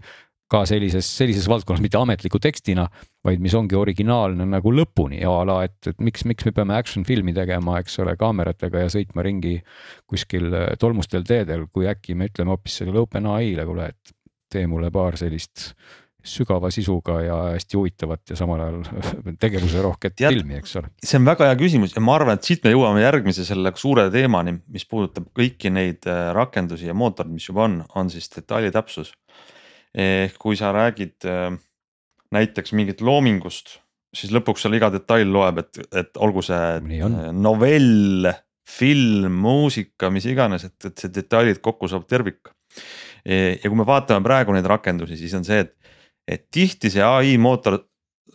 [0.51, 2.88] ka sellises, sellises valdkonnas, mitte ametliku tekstina,
[3.24, 7.07] vaid mis ongi originaalne nagu lõpuni a la, et, et miks, miks me peame action
[7.07, 9.61] filmi tegema, eks ole, kaameratega ja sõitma ringi
[10.11, 10.51] kuskil
[10.82, 14.16] tolmustel teedel, kui äkki me ütleme hoopis sellele OpenAI-le, kuule, et
[14.51, 15.70] tee mulle paar sellist
[16.26, 18.82] sügava sisuga ja hästi huvitavat ja samal ajal
[19.42, 20.90] tegevuserohket filmi, eks ole.
[21.04, 24.08] see on väga hea küsimus ja ma arvan, et siit me jõuame järgmise selle suure
[24.12, 28.72] teemani, mis puudutab kõiki neid äh, rakendusi ja mootoreid, mis juba on, on siis detaili
[28.74, 29.14] täpsus.
[29.94, 31.56] ehk kui sa räägid äh,
[32.34, 33.80] näiteks mingit loomingust,
[34.14, 36.62] siis lõpuks seal iga detail loeb, et, et olgu see
[37.00, 38.30] äh, novell,
[38.70, 42.52] film, muusika, mis iganes, et, et see detailid kokku saab tervik.
[43.26, 45.74] ja kui me vaatame praegu neid rakendusi, siis on see, et
[46.30, 47.80] et tihti see ai mootor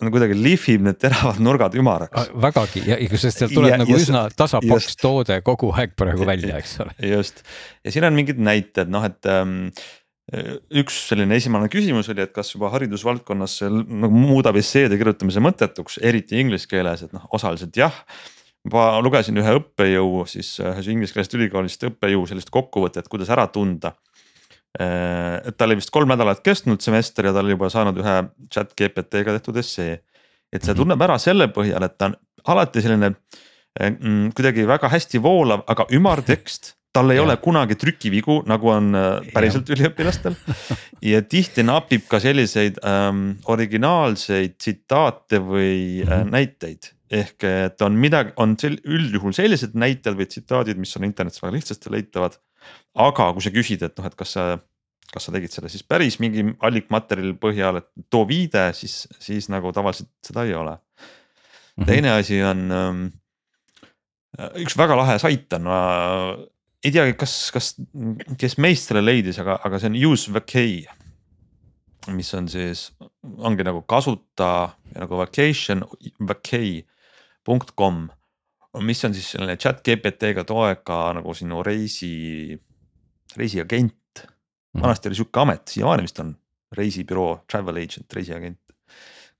[0.04, 2.32] no kuidagi lihvib need teravad nurgad ümaraks.
[2.44, 6.28] vägagi ja sest sealt tuleb ja, nagu just, üsna tasapaks just, toode kogu aeg praegu
[6.28, 6.96] välja, eks ole.
[7.12, 7.44] just
[7.86, 9.70] ja siin on mingid näited noh, et ähm,
[10.82, 16.00] üks selline esimene küsimus oli, et kas juba haridusvaldkonnas see nagu muudab esseede kirjutamise mõttetuks,
[16.02, 17.94] eriti inglise keeles, et noh, osaliselt jah.
[18.74, 24.15] ma lugesin ühe õppejõu siis ühest ingliskeelsest ülikoolist õppejõu sellist kokkuvõtet, kuidas ära tunda Äh,
[24.80, 28.16] et tal oli vist kolm nädalat kestnud semester ja ta oli juba saanud ühe
[28.52, 30.00] chat GPT-ga tehtud essee.
[30.52, 30.82] et see mhm.
[30.82, 32.18] tunneb ära selle põhjal, et ta on
[32.54, 37.26] alati selline äh, mm, kuidagi väga hästi voolav, aga ümar tekst tal ei ja.
[37.26, 39.76] ole kunagi trükivigu, nagu on äh, päriselt ja.
[39.76, 40.38] üliõpilastel.
[41.12, 46.22] ja tihti napib ka selliseid ähm, originaalseid tsitaate või mm -hmm.
[46.22, 46.92] äh, näiteid.
[47.12, 51.54] ehk et on midagi, on sel-, üldjuhul sellised näited või tsitaadid, mis on internetis väga
[51.54, 52.40] lihtsasti leitavad
[52.96, 54.46] aga kui sa küsid, et noh, et kas sa,
[55.12, 59.74] kas sa tegid selle siis päris mingi allikmaterjali põhjal, et too viide, siis, siis nagu
[59.76, 61.84] tavaliselt seda ei ole mm.
[61.84, 61.86] -hmm.
[61.86, 63.06] teine asi on um,
[64.64, 65.80] üks väga lahe sait on, ma
[66.86, 67.72] ei teagi, kas, kas,
[68.38, 70.86] kes meist selle leidis, aga, aga see on use vacay.
[72.14, 72.92] mis on siis,
[73.42, 75.82] ongi nagu kasuta nagu vacation,
[76.22, 77.96] vacay.com
[78.82, 82.56] mis on siis selline chat GPT-ga toega nagu sinu reisi
[83.38, 83.94] reisiagent.
[84.76, 84.84] Mhm.
[84.84, 86.36] vanasti oli sihuke amet, siiamaani vist on
[86.76, 88.60] reisibüroo, travel agent, reisiagent.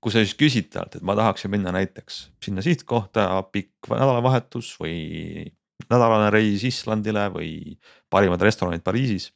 [0.00, 5.48] kui sa siis küsid talt, et ma tahaksin minna näiteks sinna sihtkohta, pikk nädalavahetus või
[5.90, 7.50] nädalane reis Islandile või
[8.12, 9.32] parimad restoranid Pariisis.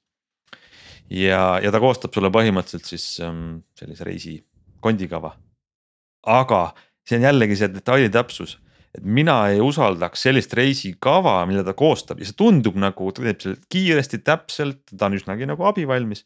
[1.11, 4.37] ja, ja ta koostab sulle põhimõtteliselt siis um, sellise reisi
[4.81, 5.35] kondikava.
[6.27, 6.75] aga
[7.09, 8.59] see on jällegi see detaili täpsus
[8.97, 13.43] et mina ei usaldaks sellist reisikava, mida ta koostab ja see tundub nagu ta teeb
[13.45, 16.25] selle kiiresti, täpselt, ta on üsnagi nagu abivalmis.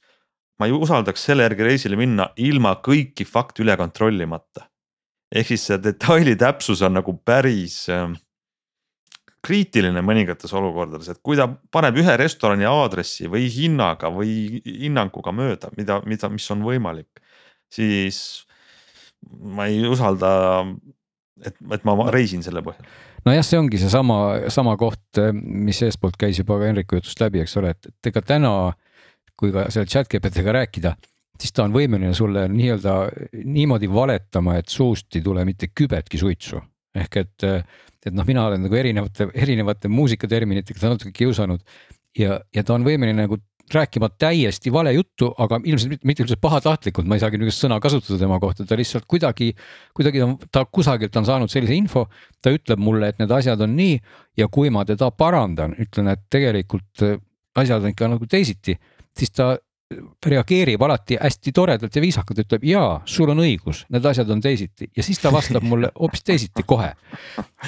[0.58, 4.68] ma ei usaldaks selle järgi reisile minna ilma kõiki fakte üle kontrollimata.
[5.34, 8.08] ehk siis see detaili täpsus on nagu päris äh,
[9.44, 15.70] kriitiline mõningates olukordades, et kui ta paneb ühe restorani aadressi või hinnaga või hinnanguga mööda,
[15.76, 17.20] mida, mida, mis on võimalik,
[17.72, 18.46] siis
[19.24, 20.30] ma ei usalda
[21.42, 22.84] et, et ma reisin selle põhjal.
[23.26, 24.18] nojah, see ongi seesama,
[24.54, 28.22] sama koht, mis eespoolt käis juba ka Henriku jutust läbi, eks ole, et, et ega
[28.34, 28.52] täna,
[29.38, 30.94] kui ka selle chat GPT-ga rääkida,
[31.40, 32.98] siis ta on võimeline sulle nii-öelda
[33.42, 36.62] niimoodi valetama, et suust ei tule mitte kübetki suitsu.
[36.94, 37.44] ehk et,
[38.06, 41.64] et noh, mina olen nagu erinevate, erinevate muusikaterminitega natuke kiusanud
[42.18, 43.40] ja, ja ta on võimeline nagu
[43.72, 48.18] rääkima täiesti vale juttu, aga ilmselt mitte üldse pahatahtlikult, ma ei saagi niisugust sõna kasutada
[48.20, 49.52] tema kohta, ta lihtsalt kuidagi,
[49.96, 52.06] kuidagi ta, ta kusagilt on saanud sellise info.
[52.42, 53.96] ta ütleb mulle, et need asjad on nii
[54.36, 57.16] ja kui ma teda parandan, ütlen, et tegelikult äh,
[57.56, 58.76] asjad on ikka nagu teisiti,
[59.16, 59.54] siis ta
[60.26, 64.88] reageerib alati hästi toredalt ja viisakalt, ütleb jaa, sul on õigus, need asjad on teisiti
[64.96, 66.88] ja siis ta vastab mulle hoopis teisiti kohe.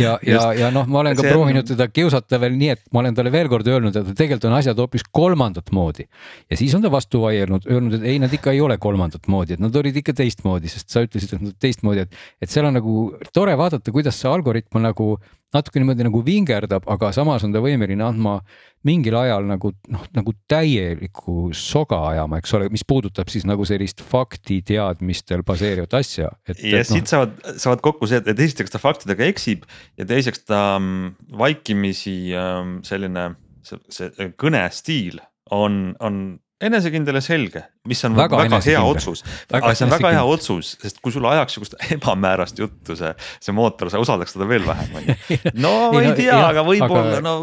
[0.01, 3.19] ja, ja, ja noh, ma olen ka proovinud teda kiusata veel nii, et ma olen
[3.19, 6.09] talle veel kord öelnud, et tegelikult on asjad hoopis kolmandat moodi.
[6.51, 9.59] ja siis on ta vastu vaielnud, öelnud, et ei, nad ikka ei ole kolmandat moodi,
[9.59, 12.81] et nad olid ikka teistmoodi, sest sa ütlesid, et nad teistmoodi, et, et seal on
[12.81, 12.97] nagu
[13.37, 15.17] tore vaadata, kuidas see algoritm on nagu
[15.55, 18.39] natuke niimoodi nagu vingerdab, aga samas on ta võimeline andma
[18.87, 24.03] mingil ajal nagu noh, nagu täielikku soga ajama, eks ole, mis puudutab siis nagu sellist
[24.07, 26.31] faktiteadmistel baseerivat asja.
[26.49, 29.67] ja et, siit no, saavad, saavad kokku see, et esiteks ta faktidega eksib
[29.99, 33.31] ja teiseks ta mm, vaikimisi mm, selline
[33.67, 35.21] see, see kõnestiil
[35.55, 36.25] on, on
[36.61, 39.23] enesekindel ja selge, mis on Väga väga, hea otsus.
[39.53, 43.13] Aga see on väga hea otsus, sest kui sulle ajaks sihukest ebamäärast juttu see,
[43.45, 45.17] see mootor, sa usaldaks teda veel vähem, on ju.
[45.55, 47.35] no ma Ei, ei no tea, jah, aga võib-olla no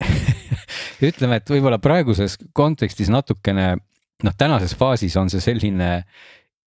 [1.10, 3.76] ütleme, et võib-olla praeguses kontekstis natukene
[4.24, 5.92] noh, tänases faasis on see selline,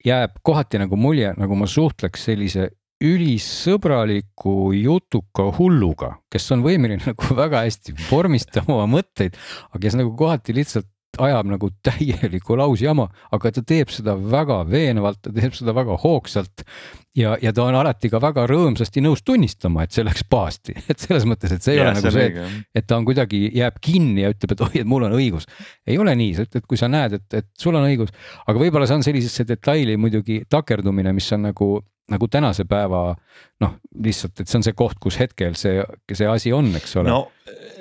[0.05, 2.69] jääb kohati nagu mulje, nagu ma suhtleks sellise
[3.03, 9.35] ülisõbraliku jutuka hulluga, kes on võimeline nagu väga hästi vormistama oma mõtteid,
[9.71, 10.87] aga kes nagu kohati lihtsalt
[11.21, 13.05] ajab nagu täielikku lausjama,
[13.35, 16.63] aga ta teeb seda väga veenvalt, ta teeb seda väga hoogsalt.
[17.17, 20.99] ja, ja ta on alati ka väga rõõmsasti nõus tunnistama, et see läks pahasti, et
[20.99, 22.57] selles mõttes, et see ei Jah, ole nagu on see, jah.
[22.73, 25.45] et ta on kuidagi, jääb kinni ja ütleb, et oi, et mul on õigus.
[25.85, 28.13] ei ole nii, sa ütled, kui sa näed, et, et sul on õigus,
[28.47, 31.69] aga võib-olla see on sellisesse detaili muidugi takerdumine, mis on nagu,
[32.11, 33.13] nagu tänase päeva
[33.63, 37.11] noh, lihtsalt, et see on see koht, kus hetkel see, see asi on, eks ole.
[37.13, 37.19] no,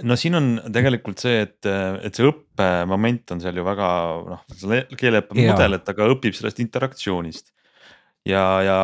[0.07, 3.91] no siin on tegelikult see, et, et see õppemoment on seal ju väga
[4.29, 4.45] noh,
[4.99, 7.51] keeleõppe mudel, et ta ka õpib sellest interaktsioonist.
[8.29, 8.81] ja, ja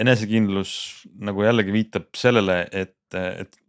[0.00, 0.74] enesekindlus
[1.20, 3.60] nagu jällegi viitab sellele, et, et,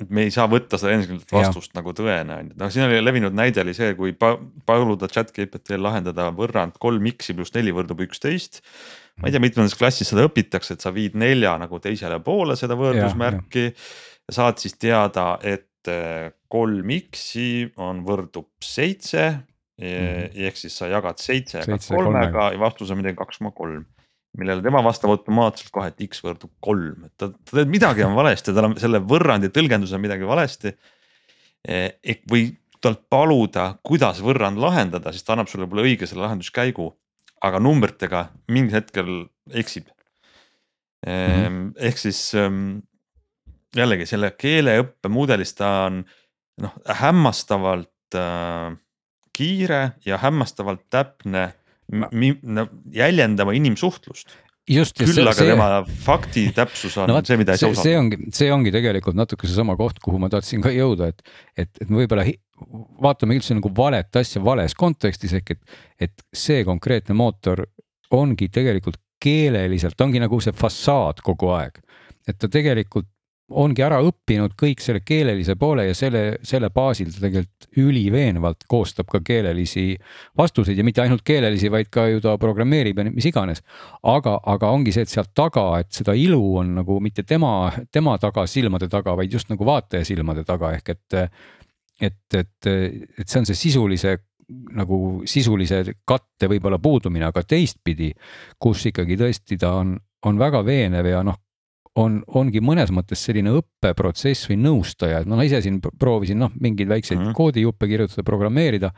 [0.00, 3.02] et me ei saa võtta seda enesekindlat vastust nagu tõena, on ju, noh, siin oli
[3.04, 7.76] levinud näide oli see, kui pa- paluda chat GPT-l lahendada võrrand kolm X-i pluss neli
[7.76, 8.62] võrdub üksteist
[9.18, 12.76] ma ei tea, mitmendas klassis seda õpitakse, et sa viid nelja nagu teisele poole seda
[12.78, 13.68] võrdusmärki.
[14.28, 19.28] ja saad siis teada, et eh, kolm X-i on, võrdub seitse
[19.78, 20.34] Mhm.
[20.48, 23.84] ehk siis sa jagad seitse kolmega ja vastus on midagi kaks koma kolm.
[24.38, 28.12] millele tema vastab automaatselt kohe, et X võrdub kolm, et ta, ta teeb midagi on
[28.14, 30.74] valesti, tal on selle võrrandi tõlgendus on midagi valesti.
[31.64, 32.50] ehk või
[32.82, 36.90] talt paluda, kuidas võrrand lahendada, siis ta annab sulle võib-olla õige selle lahenduskäigu
[37.44, 39.10] aga numbritega mingil hetkel
[39.54, 39.86] eksib
[41.06, 41.12] mm.
[41.12, 41.72] -hmm.
[41.88, 42.80] ehk siis ähm,
[43.76, 46.02] jällegi selle keeleõppemudelis ta on
[46.62, 48.76] noh, hämmastavalt äh,
[49.38, 51.52] kiire ja hämmastavalt täpne,
[52.42, 54.34] no, jäljendama inimsuhtlust.
[54.68, 55.52] just, küll aga see...
[55.52, 55.68] tema
[56.04, 58.00] fakti täpsus on no, vaat, see, mida ei saa see, see usaldada.
[58.02, 61.22] ongi, see ongi tegelikult natuke seesama koht, kuhu ma tahtsin ka jõuda, et,
[61.56, 62.36] et, et võib-olla hi-
[63.02, 65.76] vaatame üldse nagu valet asja vales kontekstis ehk et,
[66.08, 67.64] et see konkreetne mootor
[68.14, 71.80] ongi tegelikult keeleliselt, ongi nagu see fassaad kogu aeg.
[72.28, 73.08] et ta tegelikult
[73.48, 79.08] ongi ära õppinud kõik selle keelelise poole ja selle, selle baasil ta tegelikult üliveenvalt koostab
[79.08, 79.94] ka keelelisi
[80.36, 83.62] vastuseid ja mitte ainult keelelisi, vaid ka ju ta programmeerib ja mis iganes.
[84.02, 88.18] aga, aga ongi see, et sealt taga, et seda ilu on nagu mitte tema, tema
[88.20, 91.18] taga, silmade taga, vaid just nagu vaataja silmade taga ehk et,
[92.00, 94.16] et, et, et see on see sisulise
[94.48, 98.12] nagu sisulise katte võib-olla puudumine, aga teistpidi,
[98.60, 99.92] kus ikkagi tõesti ta on,
[100.24, 101.36] on väga veenev ja noh,
[101.98, 106.52] on, ongi mõnes mõttes selline õppeprotsess või nõustaja, et no ma ise siin proovisin noh,
[106.60, 107.26] mingeid väikseid mm.
[107.26, 107.36] -hmm.
[107.38, 108.92] koodijuppe kirjutada, programmeerida.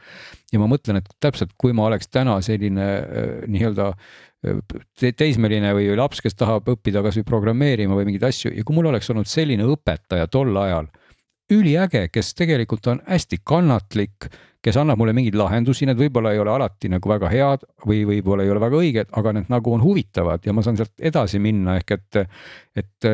[0.52, 4.62] ja ma mõtlen, et täpselt, kui ma oleks täna selline äh, nii-öelda äh,
[4.98, 8.90] te teismeline või laps, kes tahab õppida kasvõi programmeerima või mingeid asju ja kui mul
[8.92, 10.90] oleks olnud selline õpetaja tol ajal,
[11.54, 14.28] üliäge, kes tegelikult on hästi kannatlik,
[14.60, 18.44] kes annab mulle mingeid lahendusi, need võib-olla ei ole alati nagu väga head või võib-olla
[18.44, 21.78] ei ole väga õiged, aga need nagu on huvitavad ja ma saan sealt edasi minna,
[21.80, 22.24] ehk et.
[22.80, 23.08] et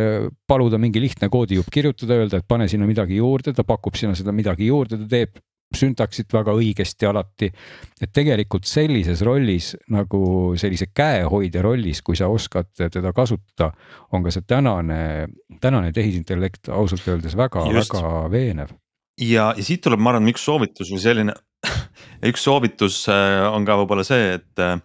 [0.47, 4.35] paluda mingi lihtne koodijupp kirjutada, öelda, et pane sinna midagi juurde, ta pakub sinna seda
[4.35, 5.39] midagi juurde, ta teeb
[5.75, 7.51] süntaksit väga õigesti alati.
[8.01, 13.73] et tegelikult sellises rollis nagu sellise käehoidja rollis, kui sa oskad teda kasutada,
[14.13, 15.27] on ka see tänane,
[15.61, 17.41] tänane tehisintellekt ausalt öeldes Just.
[17.43, 18.75] väga-väga veenev.
[19.21, 21.35] ja, ja siit tuleb, ma arvan, üks soovitus või selline,
[22.31, 24.79] üks soovitus äh, on ka võib-olla see, et äh,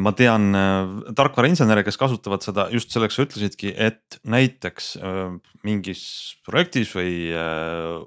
[0.00, 5.34] ma tean äh, tarkvarainsenere, kes kasutavad seda just selleks, sa ütlesidki, et näiteks äh,
[5.66, 6.02] mingis
[6.48, 7.34] projektis või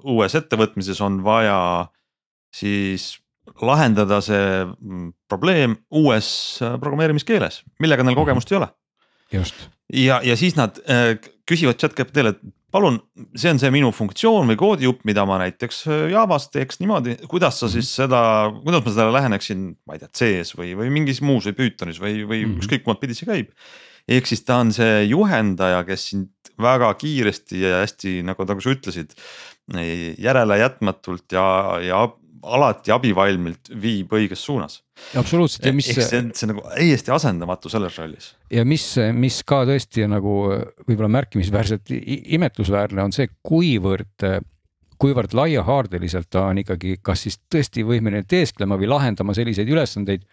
[0.02, 1.58] uues ettevõtmises on vaja
[2.52, 3.16] siis
[3.62, 6.28] lahendada see mm, probleem uues
[6.60, 8.68] programmeerimiskeeles, millega neil kogemust ei ole.
[9.32, 10.76] Just, ja, ja siis nad
[11.48, 12.42] küsivad chat-GPT-le, et
[12.72, 12.98] palun,
[13.36, 17.60] see on see minu funktsioon või koodijupp, mida ma näiteks äh, Javas teeks niimoodi, kuidas
[17.60, 18.22] sa siis seda,
[18.62, 22.22] kuidas ma sellele läheneksin, ma ei tea, C-s või, või mingis muus või Pythonis või,
[22.24, 22.58] või Mhm.
[22.62, 23.52] ükskõik kumalt pidi see käib.
[24.08, 28.72] ehk siis ta on see juhendaja, kes sind väga kiiresti ja hästi nagu, nagu sa
[28.74, 29.12] ütlesid,
[30.18, 31.44] järelejätmatult ja,
[31.82, 32.00] ja
[32.42, 34.80] alati abivalmilt viib õiges suunas.
[35.18, 38.32] absoluutselt ja mis ehk see on, see on nagu täiesti asendamatu selles rollis.
[38.50, 40.38] ja mis, mis ka tõesti nagu
[40.86, 44.26] võib-olla märkimisväärselt imetlusväärne on see, kuivõrd,
[45.02, 50.26] kuivõrd laiahaardeliselt ta on ikkagi, kas siis tõesti võimeline teesklema või lahendama selliseid ülesandeid,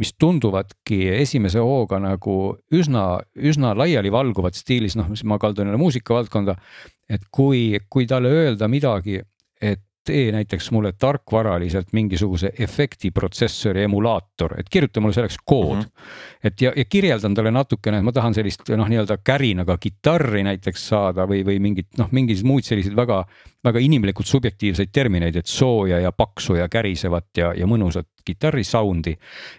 [0.00, 2.38] mis tunduvadki esimese hooga nagu
[2.72, 6.56] üsna, üsna laialivalguvat stiilis, noh, ma kaldun jälle muusikavaldkonda.
[7.08, 9.20] et kui, kui talle öelda midagi,
[10.04, 15.82] tee näiteks mulle tarkvaraliselt mingisuguse efektiprotsessori emulaator, et kirjuta mulle selleks kood mm.
[15.82, 16.44] -hmm.
[16.44, 20.88] et ja, ja kirjeldan talle natukene, et ma tahan sellist noh, nii-öelda kärinaga kitarri näiteks
[20.88, 23.24] saada või, või mingit noh, mingeid muid selliseid väga
[23.64, 29.16] väga inimlikult subjektiivseid termineid, et sooja ja paksu ja kärisevat ja, ja mõnusat kitarri sound'i.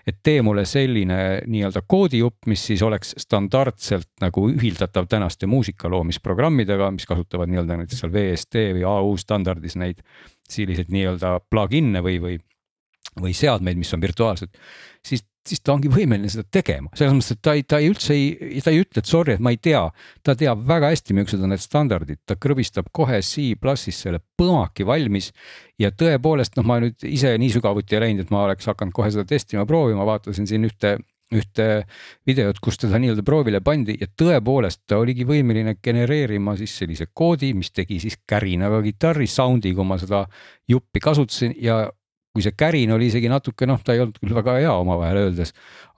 [0.08, 7.06] et tee mulle selline nii-öelda koodijupp, mis siis oleks standardselt nagu ühildatav tänaste muusikaloomisprogrammidega, mis
[7.06, 10.02] kasutavad nii-öelda näiteks seal VST või AU standardis neid
[10.50, 12.40] selliseid nii-öelda plugin'e või, või,
[13.22, 14.54] või seadmeid, mis on virtuaalsed,
[15.06, 18.16] siis siis ta ongi võimeline seda tegema, selles mõttes, et ta ei, ta ei üldse
[18.18, 19.84] ei, ta ei ütle, et sorry, et ma ei tea.
[20.26, 24.86] ta teab väga hästi, millised on need standardid, ta krõbistab kohe C plussis selle põmaki
[24.88, 25.32] valmis.
[25.80, 29.12] ja tõepoolest, noh, ma nüüd ise nii sügavuti ei läinud, et ma oleks hakanud kohe
[29.12, 30.98] seda testima, proovima, vaatasin siin ühte
[31.34, 31.66] ühte
[32.28, 33.96] videot, kus teda nii-öelda proovile pandi.
[33.98, 39.74] Ja tõepoolest ta oligi võimeline genereerima siis sellise koodi, mis tegi siis kärinaga kitarri sound'i,
[39.76, 40.26] kui ma seda
[40.70, 41.56] juppi kasutasin.
[41.62, 41.86] Ja
[42.36, 45.54] kui see kärin oli isegi natuke noh, ta ei olnud küll väga hea omavahel öeldes,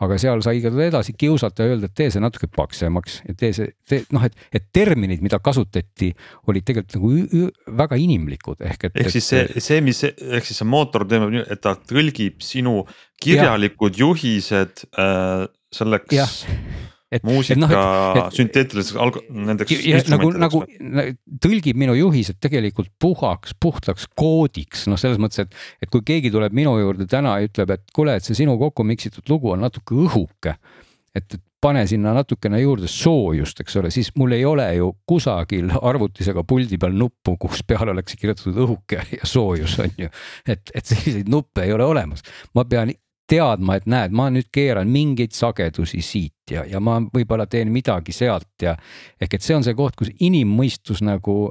[0.06, 3.50] aga seal sai ka edasi kiusata ja öelda, et tee see natuke paksemaks ja tee
[3.58, 6.12] see, tee noh, et, et terminid, mida kasutati,
[6.52, 7.48] olid tegelikult nagu
[7.82, 9.02] väga inimlikud ehk et.
[9.02, 12.84] ehk siis see, see, mis, ehk siis see mootor teeb, et ta tõlgib sinu
[13.24, 14.06] kirjalikud ja.
[14.06, 16.14] juhised äh, selleks
[17.12, 19.74] et muusika no, sünteetiliseks alg-, nendeks.
[20.12, 20.64] nagu, nagu
[21.44, 26.56] tõlgib minu juhised tegelikult puhaks, puhtaks koodiks, noh, selles mõttes, et, et kui keegi tuleb
[26.58, 29.96] minu juurde täna ja ütleb, et kuule, et see sinu kokku miksitud lugu on natuke
[29.96, 30.58] õhuke.
[31.16, 35.72] et, et pane sinna natukene juurde soojust, eks ole, siis mul ei ole ju kusagil
[35.82, 40.12] arvutis ega puldi peal nuppu, kus peale oleks kirjutatud õhuke ja soojus on ju.
[40.46, 42.22] et, et selliseid nuppe ei ole olemas,
[42.54, 42.94] ma pean
[43.28, 48.16] teadma, et näed, ma nüüd keeran mingeid sagedusi siit ja, ja ma võib-olla teen midagi
[48.16, 48.78] sealt ja
[49.22, 51.50] ehk et see on see koht, kus inimmõistus nagu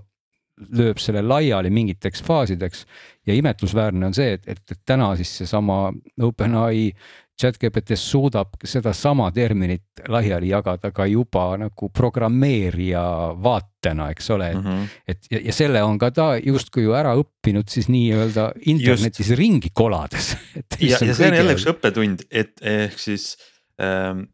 [0.56, 2.86] lööb selle laiali mingiteks faasideks.
[3.26, 5.90] Ja imetlusväärne on see, et, et, et täna siis seesama
[6.22, 6.92] OpenAI
[7.36, 13.02] chatGPT suudab sedasama terminit laiali jagada ka juba nagu programmeerija
[13.42, 14.70] vaatena, eks ole, et mm.
[14.70, 14.94] -hmm.
[15.08, 19.38] et ja, ja selle on ka ta justkui ju ära õppinud siis nii-öelda internetis Just.
[19.38, 20.32] ringi kolades
[20.80, 23.36] ja, ja see on jälle üks õppetund, et ehk siis
[23.82, 24.24] ähm,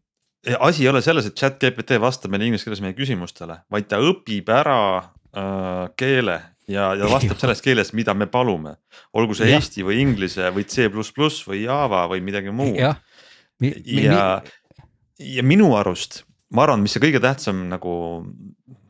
[0.58, 4.50] asi ei ole selles, et chatGPT vastab meile inglise keeles meie küsimustele, vaid ta õpib
[4.50, 6.40] ära äh, keele
[6.70, 8.76] ja, ja vastab selles keeles, mida me palume.
[9.18, 9.58] olgu see ja.
[9.58, 12.76] eesti või inglise või C või Java või midagi muud.
[12.78, 12.94] ja,
[13.60, 14.28] ja,
[15.18, 16.22] ja minu arust,
[16.54, 17.94] ma arvan, mis see kõige tähtsam nagu,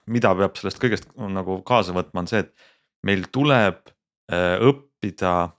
[0.06, 2.52] mida peab sellest kõigest nagu kaasa võtma, on see, et
[3.06, 3.82] meil tuleb
[4.32, 5.52] äh, õppida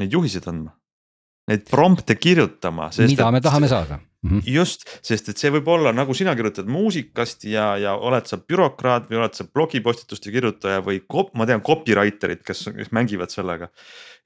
[0.00, 0.74] neid juhiseid andma.
[1.46, 2.88] Neid prompte kirjutama.
[2.98, 4.38] mida me tahame saada mm.
[4.38, 4.52] -hmm.
[4.56, 9.10] just, sest et see võib olla nagu sina kirjutad muusikast ja, ja oled sa bürokraat
[9.10, 13.68] või oled sa blogipostituste kirjutaja või kop, ma tean copywriter'id, kes, kes mängivad sellega.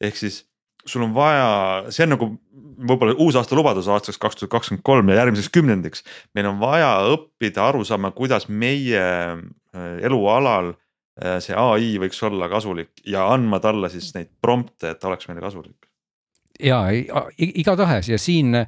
[0.00, 0.44] ehk siis
[0.86, 1.48] sul on vaja,
[1.92, 2.28] see on nagu
[2.88, 6.04] võib-olla uusaasta lubadus aastaks kaks tuhat kakskümmend kolm ja järgmiseks kümnendiks.
[6.34, 12.48] meil on vaja õppida aru saama, kuidas meie äh, elualal äh, see ai võiks olla
[12.48, 15.88] kasulik ja andma talle siis neid prompte, et ta oleks meile kasulik.
[16.60, 16.86] ja
[17.36, 18.64] igatahes ja siin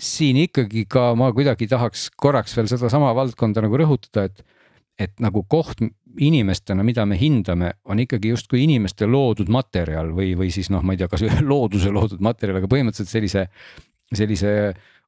[0.00, 4.42] siin ikkagi ka ma kuidagi tahaks korraks veel sedasama valdkonda nagu rõhutada, et,
[4.98, 5.82] et nagu koht
[6.20, 10.94] inimestena, mida me hindame, on ikkagi justkui inimeste loodud materjal või, või siis noh, ma
[10.94, 13.46] ei tea, kas looduse loodud materjal, aga põhimõtteliselt sellise,
[14.14, 14.52] sellise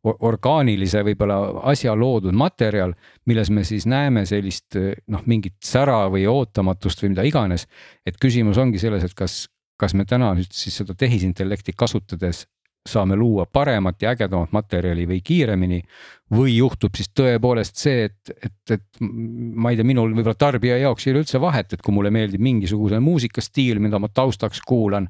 [0.06, 1.38] orgaanilise võib-olla
[1.70, 2.92] asja loodud materjal,
[3.26, 4.76] milles me siis näeme sellist
[5.10, 7.66] noh, mingit sära või ootamatust või mida iganes.
[8.06, 9.48] et küsimus ongi selles, et kas,
[9.80, 12.44] kas me täna nüüd siis seda tehisintellekti kasutades
[12.86, 15.82] saame luua paremat ja ägedamat materjali või kiiremini.
[16.30, 21.06] või juhtub siis tõepoolest see, et, et, et ma ei tea, minul võib-olla tarbija jaoks
[21.06, 25.06] ei ole üldse vahet, et kui mulle meeldib mingisugune muusikastiil, mida ma taustaks kuulan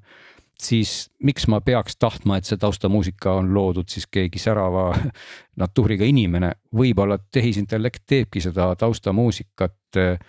[0.61, 4.91] siis miks ma peaks tahtma, et see taustamuusika on loodud siis keegi särava
[5.63, 10.21] natuuriga inimene, võib-olla tehisintellekt teebki seda taustamuusikat äh,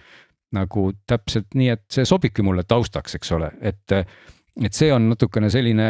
[0.55, 3.95] nagu täpselt nii, et see sobibki mulle taustaks, eks ole, et
[4.65, 5.87] et see on natukene selline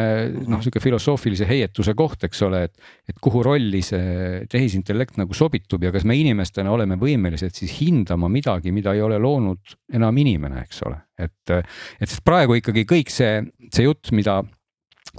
[0.48, 5.86] noh, sihuke filosoofilise heietuse koht, eks ole, et, et kuhu rolli see tehisintellekt nagu sobitub
[5.86, 10.66] ja kas me inimestena oleme võimelised siis hindama midagi, mida ei ole loonud enam inimene,
[10.66, 13.40] eks ole, et, et sest praegu ikkagi kõik see,
[13.72, 14.40] see jutt, mida,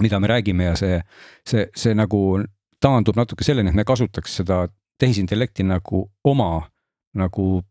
[0.02, 1.00] mida me räägime ja see,
[1.46, 2.22] see, see nagu
[2.80, 4.64] taandub natuke selleni, et me kasutaks seda
[5.00, 6.52] tehisintellekti nagu oma
[7.18, 7.62] nagu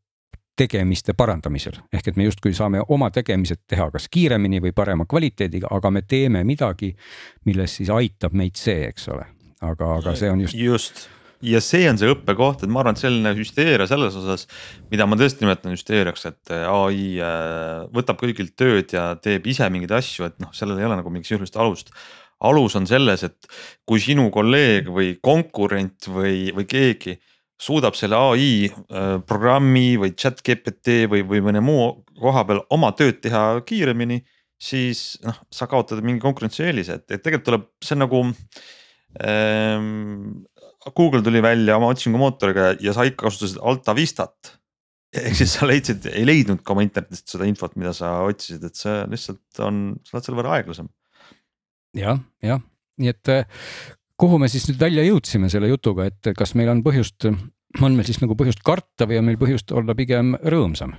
[0.59, 1.79] tegemiste parandamisel.
[1.93, 6.01] ehk et me justkui saame oma tegemised teha kas kiiremini või parema kvaliteediga, aga me
[6.01, 6.91] teeme midagi,
[7.45, 9.25] milles siis aitab meid see, eks ole.
[9.61, 10.59] aga, aga see on just.
[10.59, 11.07] just,
[11.45, 14.45] ja see on see õppekoht, et ma arvan, et selline hüsteeria selles osas,
[14.91, 19.95] mida ma tõesti nimetan hüsteeriaks, et ai äh, võtab kõigilt tööd ja teeb ise mingeid
[19.99, 21.93] asju, et noh, sellel ei ole nagu mingit sisulist alust.
[22.39, 23.49] alus on selles, et
[23.87, 27.17] kui sinu kolleeg või konkurent või, või keegi
[27.59, 31.89] suudab selle ai äh, programmi või chat GPT või, või mõne muu
[32.19, 34.21] koha peal oma tööd teha kiiremini
[34.59, 38.23] siis noh, sa kaotad mingi konkurentsieelise, et, et tegelikult tuleb, see on nagu
[39.25, 40.45] ähm,.
[40.95, 44.53] Google tuli välja oma otsingumootoriga ja sa ikka kasutasid Alta Vistat.
[45.11, 48.79] ehk siis sa leidsid, ei leidnud ka oma internetist seda infot, mida sa otsisid, et
[48.79, 50.87] see lihtsalt on, sa oled selle võrra aeglasem.
[51.99, 52.63] jah, jah,
[53.01, 53.59] nii et eh,
[54.19, 57.29] kuhu me siis nüüd välja jõudsime selle jutuga, et kas meil on põhjust,
[57.79, 60.97] on meil siis nagu põhjust karta või on meil põhjust olla pigem rõõmsam?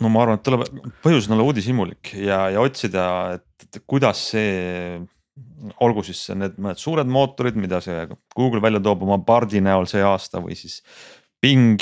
[0.00, 0.64] no ma arvan, et tuleb,
[1.04, 3.06] põhjus on olla uudishimulik ja, ja otsida,
[3.38, 4.98] et, kuidas see,
[5.84, 8.04] olgu siis need mõned suured mootorid, mida see
[8.36, 10.82] Google välja toob oma Bardi näol see aasta või siis
[11.40, 11.80] Bing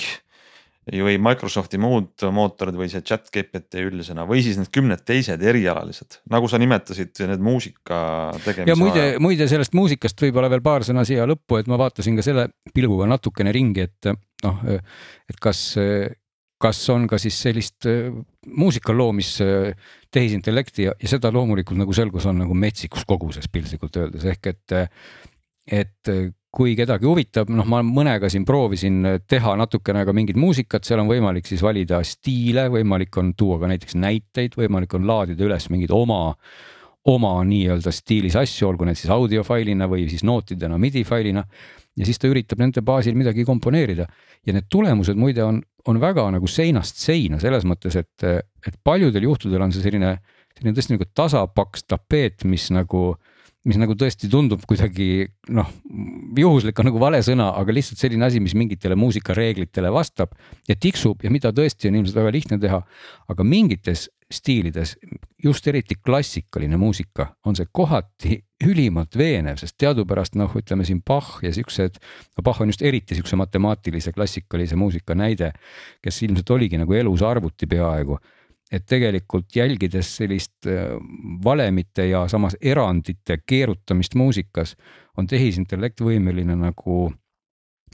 [0.92, 6.20] või Microsofti muud mootorid või see chat GPT üldisena või siis need kümned teised erialalised,
[6.32, 7.98] nagu sa nimetasid, need muusika
[8.44, 8.68] tegemise.
[8.68, 12.26] ja muide, muide sellest muusikast võib-olla veel paar sõna siia lõppu, et ma vaatasin ka
[12.26, 14.12] selle pilguga natukene ringi, et
[14.44, 15.70] noh, et kas
[16.64, 18.12] kas on ka siis sellist äh,
[18.46, 19.34] muusika loomis
[20.14, 24.76] tehisintellekti ja, ja seda loomulikult nagu selgus on nagu metsikus koguses piltlikult öeldes ehk et,
[25.82, 26.14] et
[26.54, 31.10] kui kedagi huvitab, noh, ma mõnega siin proovisin teha natukene ka mingit muusikat, seal on
[31.10, 35.94] võimalik siis valida stiile, võimalik on tuua ka näiteks näiteid, võimalik on laadida üles mingeid
[35.94, 36.36] oma
[37.04, 41.42] oma nii-öelda stiilis asju, olgu need siis audiofailina või siis nootidena midi failina
[41.98, 44.06] ja siis ta üritab nende baasil midagi komponeerida.
[44.46, 48.24] Ja need tulemused muide on, on väga nagu seinast seina selles mõttes, et,
[48.66, 50.16] et paljudel juhtudel on see selline,
[50.56, 53.14] selline tõesti nagu tasapaks tapeet, mis nagu,
[53.64, 55.68] mis nagu tõesti tundub kuidagi noh,
[56.36, 60.34] juhuslik on nagu vale sõna, aga lihtsalt selline asi, mis mingitele muusikareeglitele vastab
[60.68, 62.82] ja tiksub ja mida tõesti on ilmselt väga lihtne teha.
[63.28, 64.96] aga mingites stiilides,
[65.42, 71.42] just eriti klassikaline muusika, on see kohati ülimalt veenev, sest teadupärast noh, ütleme siin Bach
[71.44, 72.00] ja siuksed,
[72.36, 75.52] no Bach on just eriti siukse matemaatilise klassikalise muusika näide,
[76.02, 78.18] kes ilmselt oligi nagu elus arvuti peaaegu.
[78.74, 80.94] Et tegelikult jälgides sellist äh,
[81.44, 84.74] valemite ja samas erandite keerutamist muusikas,
[85.18, 87.06] on tehisintellekt võimeline nagu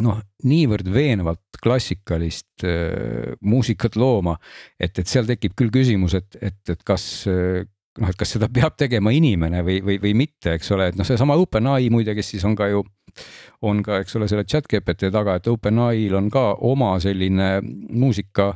[0.00, 4.38] noh, niivõrd veenvalt klassikalist äh, muusikat looma,
[4.80, 7.66] et, et seal tekib küll küsimus, et, et, et kas äh,
[7.98, 11.06] noh, et kas seda peab tegema inimene või, või, või mitte, eks ole, et noh,
[11.06, 12.84] seesama OpenAI muide, kes siis on ka ju,
[13.66, 18.52] on ka, eks ole, selle chat GPT taga, et OpenAI-l on ka oma selline muusika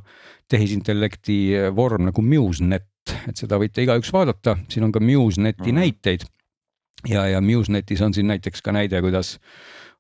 [0.51, 1.39] tehisintellekti
[1.75, 2.91] vorm nagu MuseNet,
[3.29, 5.81] et seda võite igaüks vaadata, siin on ka MuseNeti mm -hmm.
[5.81, 6.29] näiteid.
[7.09, 9.39] ja, ja MuseNetis on siin näiteks ka näide, kuidas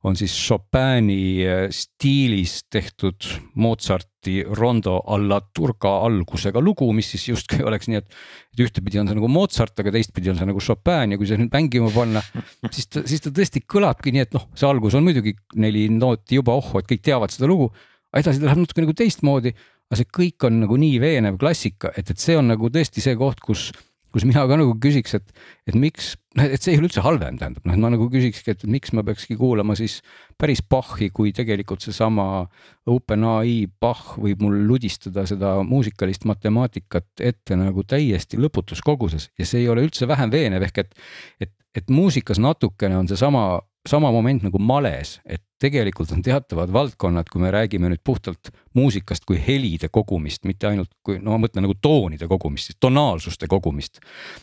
[0.04, 3.24] on siis Chopini äh, stiilis tehtud
[3.54, 8.18] Mozarti rondo alla turga algusega lugu, mis siis justkui oleks nii, et,
[8.54, 11.40] et ühtepidi on see nagu Mozart, aga teistpidi on see nagu Chopin ja kui see
[11.40, 12.22] nüüd mängima panna,
[12.70, 16.40] siis ta, siis ta tõesti kõlabki nii, et noh, see algus on muidugi neli nooti
[16.40, 17.70] juba, oh, et kõik teavad seda lugu.
[18.14, 19.54] edasi ta läheb natuke nagu teistmoodi,
[19.88, 23.16] aga see kõik on nagu nii veenev klassika, et, et see on nagu tõesti see
[23.20, 23.70] koht, kus
[24.14, 25.32] kus mina ka nagu küsiks, et,
[25.66, 28.62] et miks, et see ei ole üldse halvem, tähendab, noh, et ma nagu küsikski, et
[28.70, 29.98] miks ma peakski kuulama siis
[30.38, 32.44] päris Bachi, kui tegelikult seesama
[32.90, 39.64] OpenAI Bach võib mul ludistada seda muusikalist matemaatikat ette nagu täiesti lõputus koguses ja see
[39.64, 40.98] ei ole üldse vähem veenev, ehk et,
[41.42, 43.48] et, et muusikas natukene on seesama
[43.88, 49.26] sama moment nagu males, et tegelikult on teatavad valdkonnad, kui me räägime nüüd puhtalt muusikast
[49.28, 54.00] kui helide kogumist, mitte ainult kui no ma mõtlen nagu toonide kogumist, siis tonaalsuste kogumist.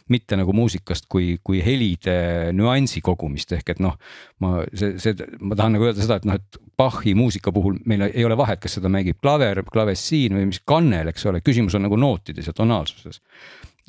[0.09, 3.97] mitte nagu muusikast kui, kui helide nüansi kogumist ehk et noh,
[4.39, 8.07] ma see, see, ma tahan nagu öelda seda, et noh, et Bachi muusika puhul meil
[8.09, 11.85] ei ole vahet, kas seda mängib klaver, klavessiin või mis kannel, eks ole, küsimus on
[11.85, 13.21] nagu nootides ja tonaalsuses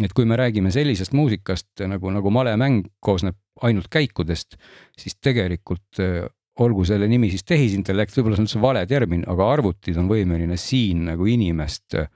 [0.01, 4.57] et kui me räägime sellisest muusikast nagu, nagu malemäng koosneb ainult käikudest,
[4.99, 6.24] siis tegelikult äh,
[6.62, 10.59] olgu selle nimi siis tehisintellekt, võib-olla see on üldse vale termin, aga arvutid on võimeline
[10.61, 12.09] siin nagu inimest äh,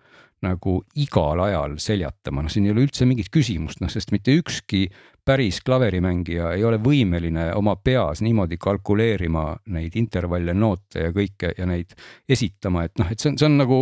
[0.44, 4.86] nagu igal ajal seljatama, noh, siin ei ole üldse mingit küsimust, noh, sest mitte ükski
[5.26, 11.66] päris klaverimängija ei ole võimeline oma peas niimoodi kalkuleerima neid intervalle, noote ja kõike ja
[11.66, 11.96] neid
[12.28, 13.80] esitama, et noh, et see on, see on nagu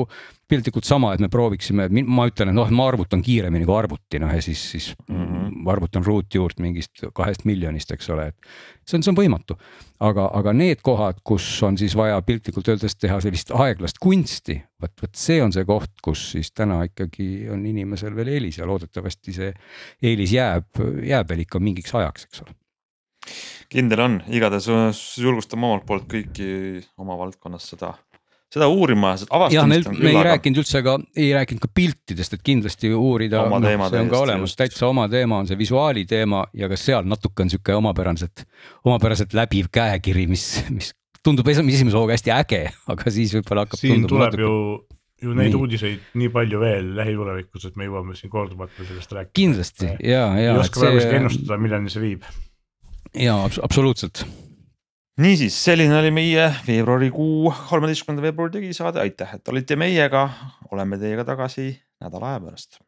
[0.48, 4.32] piltlikult sama, et me prooviksime, ma ütlen, et noh, ma arvutan kiiremini kui arvuti, noh
[4.34, 5.70] ja siis, siis mm -hmm.
[5.72, 8.36] arvutan ruutjuurt mingist kahest miljonist, eks ole, et
[8.84, 9.56] see on, see on võimatu.
[10.04, 14.92] aga, aga need kohad, kus on siis vaja piltlikult öeldes teha sellist aeglast kunsti, vot,
[15.02, 19.32] vot see on see koht, kus siis täna ikkagi on inimesel veel eelis ja loodetavasti
[19.32, 19.52] see
[20.02, 22.56] eelis jääb, jääb veel ikka mingiks ajaks, eks ole.
[23.72, 24.68] Kindel on, igatahes
[25.18, 26.48] julgustame omalt poolt kõiki
[27.00, 27.94] oma valdkonnas seda,
[28.52, 31.70] seda uurima, seda jah, me, avastamist me ei aga rääkinud üldse ka, ei rääkinud ka
[31.74, 35.58] piltidest, et kindlasti uurida, noh, see on ka täiesti olemas, täitsa oma teema on see
[35.58, 38.44] visuaali teema ja ka seal natuke on sihuke omapäraselt,
[38.84, 40.92] omapäraselt läbiv käekiri, mis, mis
[41.24, 42.62] tundub esimese hooga hästi äge,
[42.92, 44.44] aga siis võib-olla hakkab siin tuleb natuke...
[44.44, 44.93] ju,
[45.24, 45.54] ju neid Nii.
[45.54, 45.60] nii.
[45.60, 49.34] uudiseid nii palju veel lähitulevikus, et me jõuame siin korduvalt sellest rääkida.
[49.40, 50.54] kindlasti ja, ja.
[50.54, 52.26] ei oska praegu isegi ennustada, milleni see viib.
[53.26, 54.24] ja abs absoluutselt
[55.20, 60.28] niisiis, selline oli meie veebruarikuu, kolmeteistkümnenda veebruari digisaade, aitäh, et olite meiega,
[60.74, 61.70] oleme teiega tagasi
[62.02, 62.82] nädala aja pärast